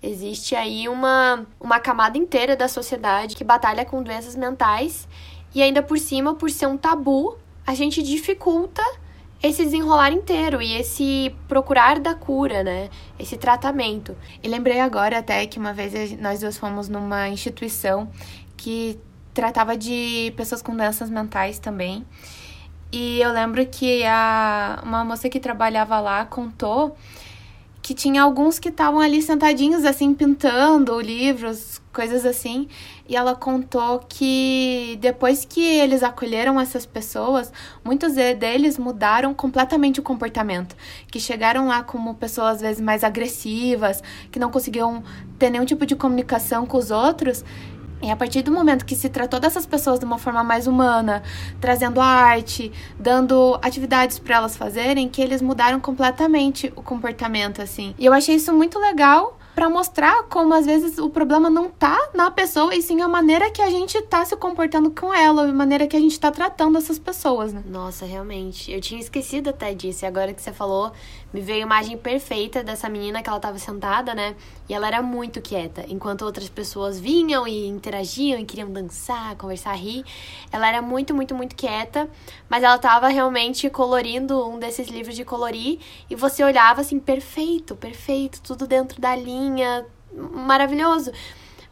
Existe 0.03 0.53
aí 0.53 0.89
uma, 0.89 1.45
uma 1.59 1.79
camada 1.79 2.17
inteira 2.17 2.57
da 2.57 2.67
sociedade 2.67 3.35
que 3.37 3.43
batalha 3.43 3.85
com 3.85 4.03
doenças 4.03 4.35
mentais 4.35 5.07
e 5.55 5.61
ainda 5.61 5.81
por 5.81 5.97
cima, 5.97 6.35
por 6.35 6.49
ser 6.49 6.67
um 6.67 6.77
tabu, 6.77 7.37
a 7.65 7.73
gente 7.73 8.03
dificulta 8.03 8.83
esse 9.41 9.63
desenrolar 9.63 10.11
inteiro 10.11 10.61
e 10.61 10.73
esse 10.73 11.35
procurar 11.47 11.99
da 11.99 12.13
cura, 12.13 12.63
né? 12.63 12.89
Esse 13.17 13.37
tratamento. 13.37 14.15
E 14.43 14.47
lembrei 14.47 14.79
agora 14.79 15.17
até 15.17 15.45
que 15.47 15.57
uma 15.57 15.73
vez 15.73 16.19
nós 16.19 16.39
duas 16.39 16.57
fomos 16.57 16.87
numa 16.87 17.27
instituição 17.29 18.09
que 18.55 18.99
tratava 19.33 19.75
de 19.75 20.33
pessoas 20.37 20.61
com 20.61 20.75
doenças 20.75 21.09
mentais 21.09 21.57
também. 21.57 22.05
E 22.91 23.21
eu 23.21 23.31
lembro 23.31 23.65
que 23.65 24.03
a, 24.03 24.81
uma 24.83 25.03
moça 25.03 25.29
que 25.29 25.39
trabalhava 25.39 25.99
lá 25.99 26.25
contou 26.25 26.95
que 27.81 27.95
tinha 27.95 28.21
alguns 28.21 28.59
que 28.59 28.69
estavam 28.69 28.99
ali 28.99 29.21
sentadinhos, 29.21 29.83
assim, 29.85 30.13
pintando 30.13 30.99
livros, 31.01 31.81
coisas 31.91 32.25
assim. 32.25 32.67
E 33.11 33.15
ela 33.17 33.35
contou 33.35 33.99
que 34.07 34.97
depois 35.01 35.43
que 35.43 35.61
eles 35.61 36.01
acolheram 36.01 36.57
essas 36.57 36.85
pessoas, 36.85 37.51
muitos 37.83 38.13
deles 38.13 38.77
mudaram 38.77 39.33
completamente 39.33 39.99
o 39.99 40.03
comportamento. 40.03 40.77
Que 41.07 41.19
chegaram 41.19 41.67
lá 41.67 41.83
como 41.83 42.15
pessoas, 42.15 42.55
às 42.55 42.61
vezes, 42.61 42.79
mais 42.79 43.03
agressivas, 43.03 44.01
que 44.31 44.39
não 44.39 44.49
conseguiam 44.49 45.03
ter 45.37 45.49
nenhum 45.49 45.65
tipo 45.65 45.85
de 45.85 45.93
comunicação 45.93 46.65
com 46.65 46.77
os 46.77 46.89
outros. 46.89 47.43
E 48.01 48.09
a 48.09 48.15
partir 48.15 48.43
do 48.43 48.51
momento 48.53 48.85
que 48.85 48.95
se 48.95 49.09
tratou 49.09 49.41
dessas 49.41 49.65
pessoas 49.65 49.99
de 49.99 50.05
uma 50.05 50.17
forma 50.17 50.41
mais 50.41 50.65
humana, 50.65 51.21
trazendo 51.59 51.99
arte, 51.99 52.71
dando 52.97 53.59
atividades 53.61 54.19
para 54.19 54.37
elas 54.37 54.55
fazerem, 54.55 55.09
que 55.09 55.21
eles 55.21 55.41
mudaram 55.41 55.81
completamente 55.81 56.71
o 56.77 56.81
comportamento 56.81 57.61
assim. 57.61 57.93
E 57.99 58.05
eu 58.05 58.13
achei 58.13 58.35
isso 58.35 58.53
muito 58.53 58.79
legal 58.79 59.37
para 59.53 59.69
mostrar 59.69 60.23
como 60.23 60.53
às 60.53 60.65
vezes 60.65 60.97
o 60.97 61.09
problema 61.09 61.49
não 61.49 61.69
tá 61.69 62.09
na 62.13 62.31
pessoa 62.31 62.73
e 62.75 62.81
sim 62.81 63.01
a 63.01 63.07
maneira 63.07 63.51
que 63.51 63.61
a 63.61 63.69
gente 63.69 64.01
tá 64.03 64.23
se 64.23 64.35
comportando 64.35 64.91
com 64.91 65.13
ela, 65.13 65.43
a 65.43 65.53
maneira 65.53 65.87
que 65.87 65.95
a 65.95 65.99
gente 65.99 66.19
tá 66.19 66.31
tratando 66.31 66.77
essas 66.77 66.97
pessoas, 66.97 67.53
né? 67.53 67.63
Nossa, 67.65 68.05
realmente. 68.05 68.71
Eu 68.71 68.81
tinha 68.81 68.99
esquecido 68.99 69.49
até 69.49 69.73
disso 69.73 70.05
e 70.05 70.07
agora 70.07 70.33
que 70.33 70.41
você 70.41 70.51
falou, 70.51 70.91
me 71.33 71.41
veio 71.41 71.59
a 71.59 71.61
imagem 71.61 71.97
perfeita 71.97 72.63
dessa 72.63 72.89
menina 72.89 73.21
que 73.21 73.29
ela 73.29 73.39
tava 73.39 73.57
sentada, 73.57 74.13
né? 74.13 74.35
E 74.67 74.73
ela 74.73 74.87
era 74.87 75.01
muito 75.01 75.41
quieta, 75.41 75.85
enquanto 75.87 76.23
outras 76.23 76.49
pessoas 76.49 76.99
vinham 76.99 77.47
e 77.47 77.67
interagiam 77.67 78.39
e 78.39 78.45
queriam 78.45 78.71
dançar, 78.71 79.35
conversar, 79.35 79.73
rir. 79.73 80.03
Ela 80.51 80.67
era 80.67 80.81
muito, 80.81 81.13
muito, 81.13 81.33
muito 81.33 81.55
quieta, 81.55 82.09
mas 82.49 82.63
ela 82.63 82.77
tava 82.77 83.07
realmente 83.07 83.69
colorindo 83.69 84.47
um 84.47 84.59
desses 84.59 84.87
livros 84.87 85.15
de 85.15 85.23
colorir 85.23 85.79
e 86.09 86.15
você 86.15 86.43
olhava 86.43 86.81
assim, 86.81 86.99
perfeito, 86.99 87.75
perfeito, 87.75 88.41
tudo 88.41 88.67
dentro 88.67 88.99
da 88.99 89.15
linha, 89.15 89.85
maravilhoso. 90.13 91.11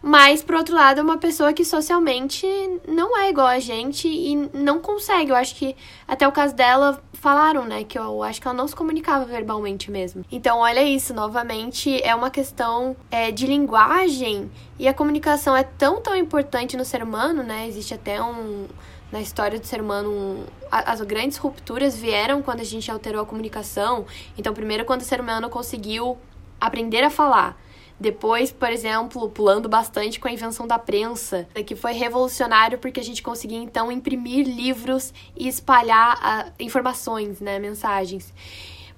Mas, 0.01 0.41
por 0.41 0.55
outro 0.55 0.73
lado, 0.73 0.99
é 0.99 1.03
uma 1.03 1.17
pessoa 1.17 1.51
que 1.51 1.65
socialmente 1.65 2.47
não 2.87 3.17
é 3.17 3.29
igual 3.29 3.47
a 3.47 3.59
gente 3.59 4.07
e 4.07 4.35
não 4.53 4.79
consegue. 4.79 5.31
Eu 5.31 5.35
acho 5.35 5.55
que 5.55 5.75
até 6.07 6.25
o 6.27 6.31
caso 6.31 6.55
dela 6.55 7.01
falaram, 7.13 7.65
né? 7.65 7.83
Que 7.83 7.99
eu 7.99 8.23
acho 8.23 8.39
que 8.41 8.47
ela 8.47 8.55
não 8.55 8.67
se 8.67 8.75
comunicava 8.75 9.25
verbalmente 9.25 9.91
mesmo. 9.91 10.23
Então, 10.31 10.59
olha 10.59 10.81
isso, 10.81 11.13
novamente, 11.13 12.01
é 12.01 12.15
uma 12.15 12.29
questão 12.29 12.95
é, 13.11 13.29
de 13.29 13.45
linguagem 13.45 14.49
e 14.77 14.87
a 14.87 14.93
comunicação 14.93 15.55
é 15.55 15.63
tão, 15.63 16.01
tão 16.01 16.15
importante 16.15 16.77
no 16.77 16.85
ser 16.85 17.03
humano, 17.03 17.43
né? 17.43 17.67
Existe 17.67 17.93
até 17.93 18.21
um. 18.21 18.67
Na 19.11 19.19
história 19.19 19.59
do 19.59 19.65
ser 19.65 19.81
humano, 19.81 20.11
um, 20.11 20.43
as 20.71 21.01
grandes 21.01 21.35
rupturas 21.37 21.97
vieram 21.97 22.43
quando 22.43 22.59
a 22.59 22.63
gente 22.63 22.91
alterou 22.91 23.23
a 23.23 23.25
comunicação. 23.25 24.05
Então, 24.37 24.53
primeiro, 24.53 24.85
quando 24.85 25.01
o 25.01 25.03
ser 25.03 25.19
humano 25.19 25.49
conseguiu 25.49 26.15
aprender 26.61 27.03
a 27.03 27.09
falar. 27.09 27.57
Depois, 27.99 28.51
por 28.51 28.69
exemplo, 28.69 29.29
pulando 29.29 29.67
bastante 29.67 30.19
com 30.19 30.27
a 30.27 30.31
invenção 30.31 30.65
da 30.65 30.79
prensa, 30.79 31.47
que 31.65 31.75
foi 31.75 31.91
revolucionário 31.91 32.77
porque 32.77 32.99
a 32.99 33.03
gente 33.03 33.21
conseguia 33.21 33.57
então 33.57 33.91
imprimir 33.91 34.47
livros 34.47 35.13
e 35.35 35.47
espalhar 35.47 36.17
uh, 36.17 36.53
informações, 36.59 37.41
né, 37.41 37.59
mensagens. 37.59 38.33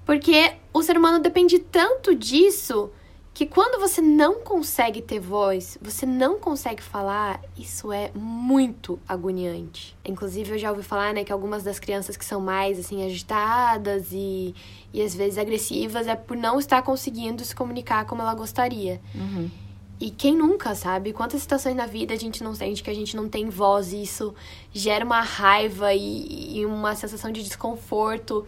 Porque 0.04 0.52
o 0.72 0.82
ser 0.82 0.96
humano 0.96 1.18
depende 1.18 1.58
tanto 1.58 2.14
disso 2.14 2.90
que 3.34 3.46
quando 3.46 3.80
você 3.80 4.02
não 4.02 4.40
consegue 4.40 5.00
ter 5.00 5.18
voz, 5.18 5.78
você 5.80 6.04
não 6.04 6.38
consegue 6.38 6.82
falar, 6.82 7.40
isso 7.56 7.90
é 7.90 8.10
muito 8.14 8.98
agoniante. 9.08 9.96
Inclusive, 10.04 10.52
eu 10.52 10.58
já 10.58 10.70
ouvi 10.70 10.82
falar, 10.82 11.14
né, 11.14 11.24
que 11.24 11.32
algumas 11.32 11.62
das 11.62 11.78
crianças 11.78 12.16
que 12.16 12.24
são 12.24 12.40
mais, 12.40 12.78
assim, 12.78 13.04
agitadas 13.04 14.08
e, 14.12 14.54
e 14.92 15.00
às 15.00 15.14
vezes 15.14 15.38
agressivas 15.38 16.06
é 16.06 16.14
por 16.14 16.36
não 16.36 16.58
estar 16.58 16.82
conseguindo 16.82 17.42
se 17.42 17.54
comunicar 17.54 18.04
como 18.04 18.20
ela 18.20 18.34
gostaria. 18.34 19.00
Uhum. 19.14 19.50
E 19.98 20.10
quem 20.10 20.36
nunca, 20.36 20.74
sabe? 20.74 21.12
Quantas 21.12 21.40
situações 21.40 21.76
na 21.76 21.86
vida 21.86 22.12
a 22.12 22.18
gente 22.18 22.44
não 22.44 22.54
sente 22.54 22.82
que 22.82 22.90
a 22.90 22.94
gente 22.94 23.16
não 23.16 23.28
tem 23.28 23.48
voz 23.48 23.92
e 23.92 24.02
isso 24.02 24.34
gera 24.72 25.04
uma 25.04 25.20
raiva 25.20 25.94
e, 25.94 26.58
e 26.58 26.66
uma 26.66 26.94
sensação 26.94 27.30
de 27.32 27.42
desconforto 27.42 28.44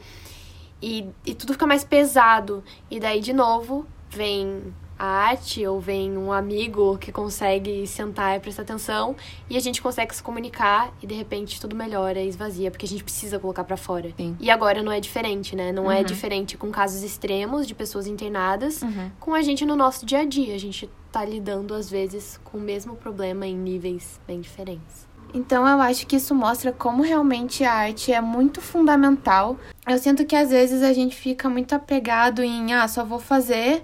e, 0.82 1.06
e 1.24 1.34
tudo 1.34 1.54
fica 1.54 1.66
mais 1.66 1.84
pesado. 1.84 2.62
E 2.90 3.00
daí, 3.00 3.20
de 3.20 3.32
novo, 3.32 3.86
vem 4.14 4.74
a 4.98 5.06
arte 5.06 5.66
ou 5.66 5.80
vem 5.80 6.16
um 6.16 6.32
amigo 6.32 6.96
que 6.98 7.10
consegue 7.10 7.86
sentar 7.86 8.36
e 8.36 8.40
prestar 8.40 8.62
atenção 8.62 9.16
e 9.50 9.56
a 9.56 9.60
gente 9.60 9.82
consegue 9.82 10.14
se 10.14 10.22
comunicar 10.22 10.94
e 11.02 11.06
de 11.06 11.14
repente 11.14 11.60
tudo 11.60 11.74
melhora 11.74 12.20
e 12.20 12.28
esvazia 12.28 12.70
porque 12.70 12.86
a 12.86 12.88
gente 12.88 13.02
precisa 13.02 13.38
colocar 13.38 13.64
para 13.64 13.76
fora. 13.76 14.12
Sim. 14.16 14.36
E 14.38 14.50
agora 14.50 14.82
não 14.82 14.92
é 14.92 15.00
diferente, 15.00 15.56
né? 15.56 15.72
Não 15.72 15.90
é 15.90 15.96
uhum. 15.96 16.00
é 16.00 16.04
diferente 16.04 16.56
com 16.56 16.70
casos 16.70 17.02
extremos 17.02 17.66
de 17.66 17.74
pessoas 17.74 18.06
internadas 18.06 18.82
uhum. 18.82 19.10
com 19.18 19.34
a 19.34 19.42
gente 19.42 19.64
no 19.66 19.74
nosso 19.74 20.06
dia 20.06 20.20
a 20.20 20.24
dia. 20.24 20.54
A 20.54 20.58
gente 20.58 20.88
tá 21.10 21.24
lidando 21.24 21.74
às 21.74 21.90
vezes 21.90 22.40
com 22.44 22.58
o 22.58 22.60
mesmo 22.60 22.94
problema 22.96 23.46
em 23.46 23.56
níveis 23.56 24.20
bem 24.26 24.40
diferentes. 24.40 25.06
Então 25.34 25.66
eu 25.66 25.80
acho 25.80 26.06
que 26.06 26.14
isso 26.14 26.32
mostra 26.32 26.70
como 26.70 27.02
realmente 27.02 27.64
a 27.64 27.72
arte 27.72 28.12
é 28.12 28.20
muito 28.20 28.60
fundamental. 28.60 29.58
Eu 29.84 29.98
sinto 29.98 30.24
que 30.24 30.36
às 30.36 30.50
vezes 30.50 30.80
a 30.80 30.92
gente 30.92 31.16
fica 31.16 31.50
muito 31.50 31.74
apegado 31.74 32.40
em, 32.40 32.72
ah, 32.72 32.86
só 32.86 33.04
vou 33.04 33.18
fazer 33.18 33.82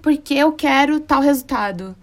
porque 0.00 0.34
eu 0.34 0.52
quero 0.52 1.00
tal 1.00 1.20
resultado. 1.20 1.96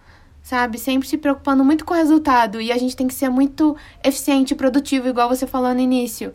Sabe? 0.44 0.78
Sempre 0.78 1.08
se 1.08 1.18
preocupando 1.18 1.64
muito 1.64 1.86
com 1.86 1.94
o 1.94 1.98
resultado 1.98 2.60
e 2.60 2.74
a 2.74 2.78
gente 2.78 2.96
tem 2.96 3.08
que 3.08 3.14
ser 3.14 3.30
muito 3.30 3.78
eficiente 4.04 4.54
e 4.54 4.58
produtivo, 4.58 5.08
igual 5.08 5.30
você 5.30 5.48
falou 5.48 5.74
no 5.74 5.80
início. 5.80 6.34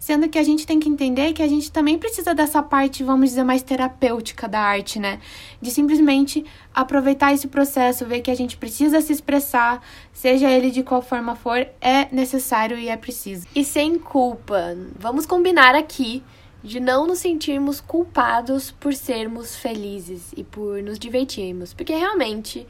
Sendo 0.00 0.30
que 0.30 0.38
a 0.38 0.42
gente 0.42 0.66
tem 0.66 0.80
que 0.80 0.88
entender 0.88 1.34
que 1.34 1.42
a 1.42 1.46
gente 1.46 1.70
também 1.70 1.98
precisa 1.98 2.34
dessa 2.34 2.62
parte, 2.62 3.04
vamos 3.04 3.28
dizer, 3.28 3.44
mais 3.44 3.62
terapêutica 3.62 4.48
da 4.48 4.58
arte, 4.58 4.98
né? 4.98 5.20
De 5.60 5.70
simplesmente 5.70 6.42
aproveitar 6.74 7.34
esse 7.34 7.46
processo, 7.46 8.06
ver 8.06 8.22
que 8.22 8.30
a 8.30 8.34
gente 8.34 8.56
precisa 8.56 9.02
se 9.02 9.12
expressar, 9.12 9.84
seja 10.10 10.50
ele 10.50 10.70
de 10.70 10.82
qual 10.82 11.02
forma 11.02 11.36
for, 11.36 11.68
é 11.82 12.08
necessário 12.10 12.78
e 12.78 12.88
é 12.88 12.96
preciso. 12.96 13.46
E 13.54 13.62
sem 13.62 13.98
culpa. 13.98 14.74
Vamos 14.98 15.26
combinar 15.26 15.74
aqui 15.74 16.22
de 16.64 16.80
não 16.80 17.06
nos 17.06 17.18
sentirmos 17.18 17.78
culpados 17.78 18.70
por 18.70 18.94
sermos 18.94 19.54
felizes 19.54 20.32
e 20.34 20.42
por 20.42 20.82
nos 20.82 20.98
divertirmos, 20.98 21.74
porque 21.74 21.94
realmente 21.94 22.66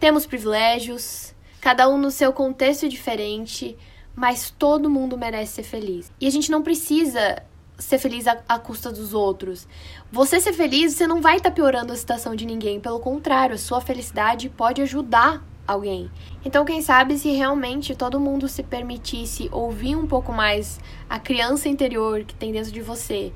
temos 0.00 0.26
privilégios, 0.26 1.32
cada 1.60 1.88
um 1.88 1.96
no 1.96 2.10
seu 2.10 2.32
contexto 2.32 2.88
diferente 2.88 3.76
mas 4.16 4.50
todo 4.50 4.90
mundo 4.90 5.18
merece 5.18 5.52
ser 5.52 5.62
feliz. 5.62 6.10
E 6.18 6.26
a 6.26 6.30
gente 6.30 6.50
não 6.50 6.62
precisa 6.62 7.42
ser 7.78 7.98
feliz 7.98 8.26
à, 8.26 8.38
à 8.48 8.58
custa 8.58 8.90
dos 8.90 9.12
outros. 9.12 9.68
Você 10.10 10.40
ser 10.40 10.54
feliz, 10.54 10.94
você 10.94 11.06
não 11.06 11.20
vai 11.20 11.36
estar 11.36 11.50
tá 11.50 11.54
piorando 11.54 11.92
a 11.92 11.96
situação 11.96 12.34
de 12.34 12.46
ninguém. 12.46 12.80
Pelo 12.80 12.98
contrário, 12.98 13.54
a 13.54 13.58
sua 13.58 13.80
felicidade 13.80 14.48
pode 14.48 14.80
ajudar 14.80 15.44
alguém. 15.66 16.10
Então, 16.44 16.64
quem 16.64 16.80
sabe 16.80 17.18
se 17.18 17.30
realmente 17.30 17.94
todo 17.94 18.20
mundo 18.20 18.48
se 18.48 18.62
permitisse 18.62 19.48
ouvir 19.52 19.96
um 19.96 20.06
pouco 20.06 20.32
mais 20.32 20.80
a 21.08 21.18
criança 21.18 21.68
interior 21.68 22.24
que 22.24 22.34
tem 22.34 22.52
dentro 22.52 22.72
de 22.72 22.80
você. 22.80 23.32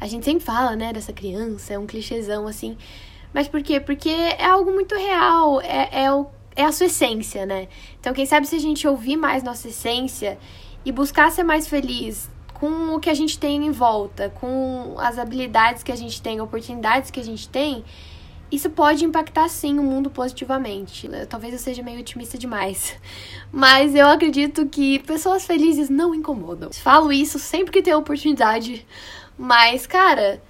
A 0.00 0.06
gente 0.06 0.24
sempre 0.24 0.44
fala, 0.44 0.76
né, 0.76 0.92
dessa 0.92 1.12
criança, 1.12 1.72
é 1.72 1.78
um 1.78 1.86
clichêzão 1.86 2.46
assim. 2.46 2.76
Mas 3.32 3.48
por 3.48 3.62
quê? 3.62 3.80
Porque 3.80 4.08
é 4.08 4.44
algo 4.44 4.72
muito 4.72 4.94
real, 4.94 5.60
é, 5.60 6.04
é, 6.04 6.12
o, 6.12 6.26
é 6.58 6.64
a 6.64 6.72
sua 6.72 6.86
essência, 6.86 7.46
né? 7.46 7.68
Então, 8.00 8.12
quem 8.12 8.26
sabe 8.26 8.44
se 8.44 8.56
a 8.56 8.58
gente 8.58 8.86
ouvir 8.86 9.16
mais 9.16 9.44
nossa 9.44 9.68
essência 9.68 10.36
e 10.84 10.90
buscar 10.90 11.30
ser 11.30 11.44
mais 11.44 11.68
feliz 11.68 12.28
com 12.52 12.96
o 12.96 12.98
que 12.98 13.08
a 13.08 13.14
gente 13.14 13.38
tem 13.38 13.64
em 13.64 13.70
volta, 13.70 14.28
com 14.28 14.96
as 14.98 15.20
habilidades 15.20 15.84
que 15.84 15.92
a 15.92 15.96
gente 15.96 16.20
tem, 16.20 16.40
oportunidades 16.40 17.12
que 17.12 17.20
a 17.20 17.24
gente 17.24 17.48
tem, 17.48 17.84
isso 18.50 18.68
pode 18.70 19.04
impactar 19.04 19.48
sim 19.48 19.78
o 19.78 19.84
mundo 19.84 20.10
positivamente. 20.10 21.08
Talvez 21.28 21.52
eu 21.52 21.60
seja 21.60 21.80
meio 21.80 22.00
otimista 22.00 22.36
demais, 22.36 22.96
mas 23.52 23.94
eu 23.94 24.08
acredito 24.08 24.66
que 24.66 24.98
pessoas 25.00 25.46
felizes 25.46 25.88
não 25.88 26.12
incomodam. 26.12 26.70
Falo 26.72 27.12
isso 27.12 27.38
sempre 27.38 27.70
que 27.70 27.82
tenho 27.82 27.98
oportunidade, 27.98 28.84
mas 29.38 29.86
cara, 29.86 30.42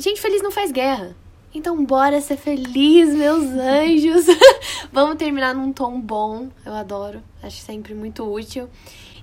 gente 0.00 0.22
feliz 0.22 0.40
não 0.40 0.50
faz 0.50 0.72
guerra. 0.72 1.14
Então 1.52 1.84
bora 1.84 2.20
ser 2.20 2.36
feliz, 2.36 3.12
meus 3.14 3.44
anjos. 3.58 4.26
Vamos 4.92 5.16
terminar 5.16 5.54
num 5.54 5.72
tom 5.72 6.00
bom. 6.00 6.48
Eu 6.64 6.72
adoro, 6.72 7.22
acho 7.42 7.60
sempre 7.60 7.94
muito 7.94 8.22
útil. 8.24 8.68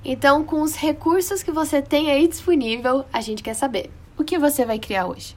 Então, 0.04 0.44
com 0.44 0.62
os 0.62 0.76
recursos 0.76 1.42
que 1.42 1.52
você 1.52 1.82
tem 1.82 2.12
aí 2.12 2.28
disponível, 2.28 3.06
a 3.12 3.22
gente 3.22 3.42
quer 3.42 3.54
saber. 3.54 3.90
O 4.18 4.24
que 4.24 4.38
você 4.38 4.66
vai 4.66 4.80
criar 4.80 5.08
hoje? 5.08 5.37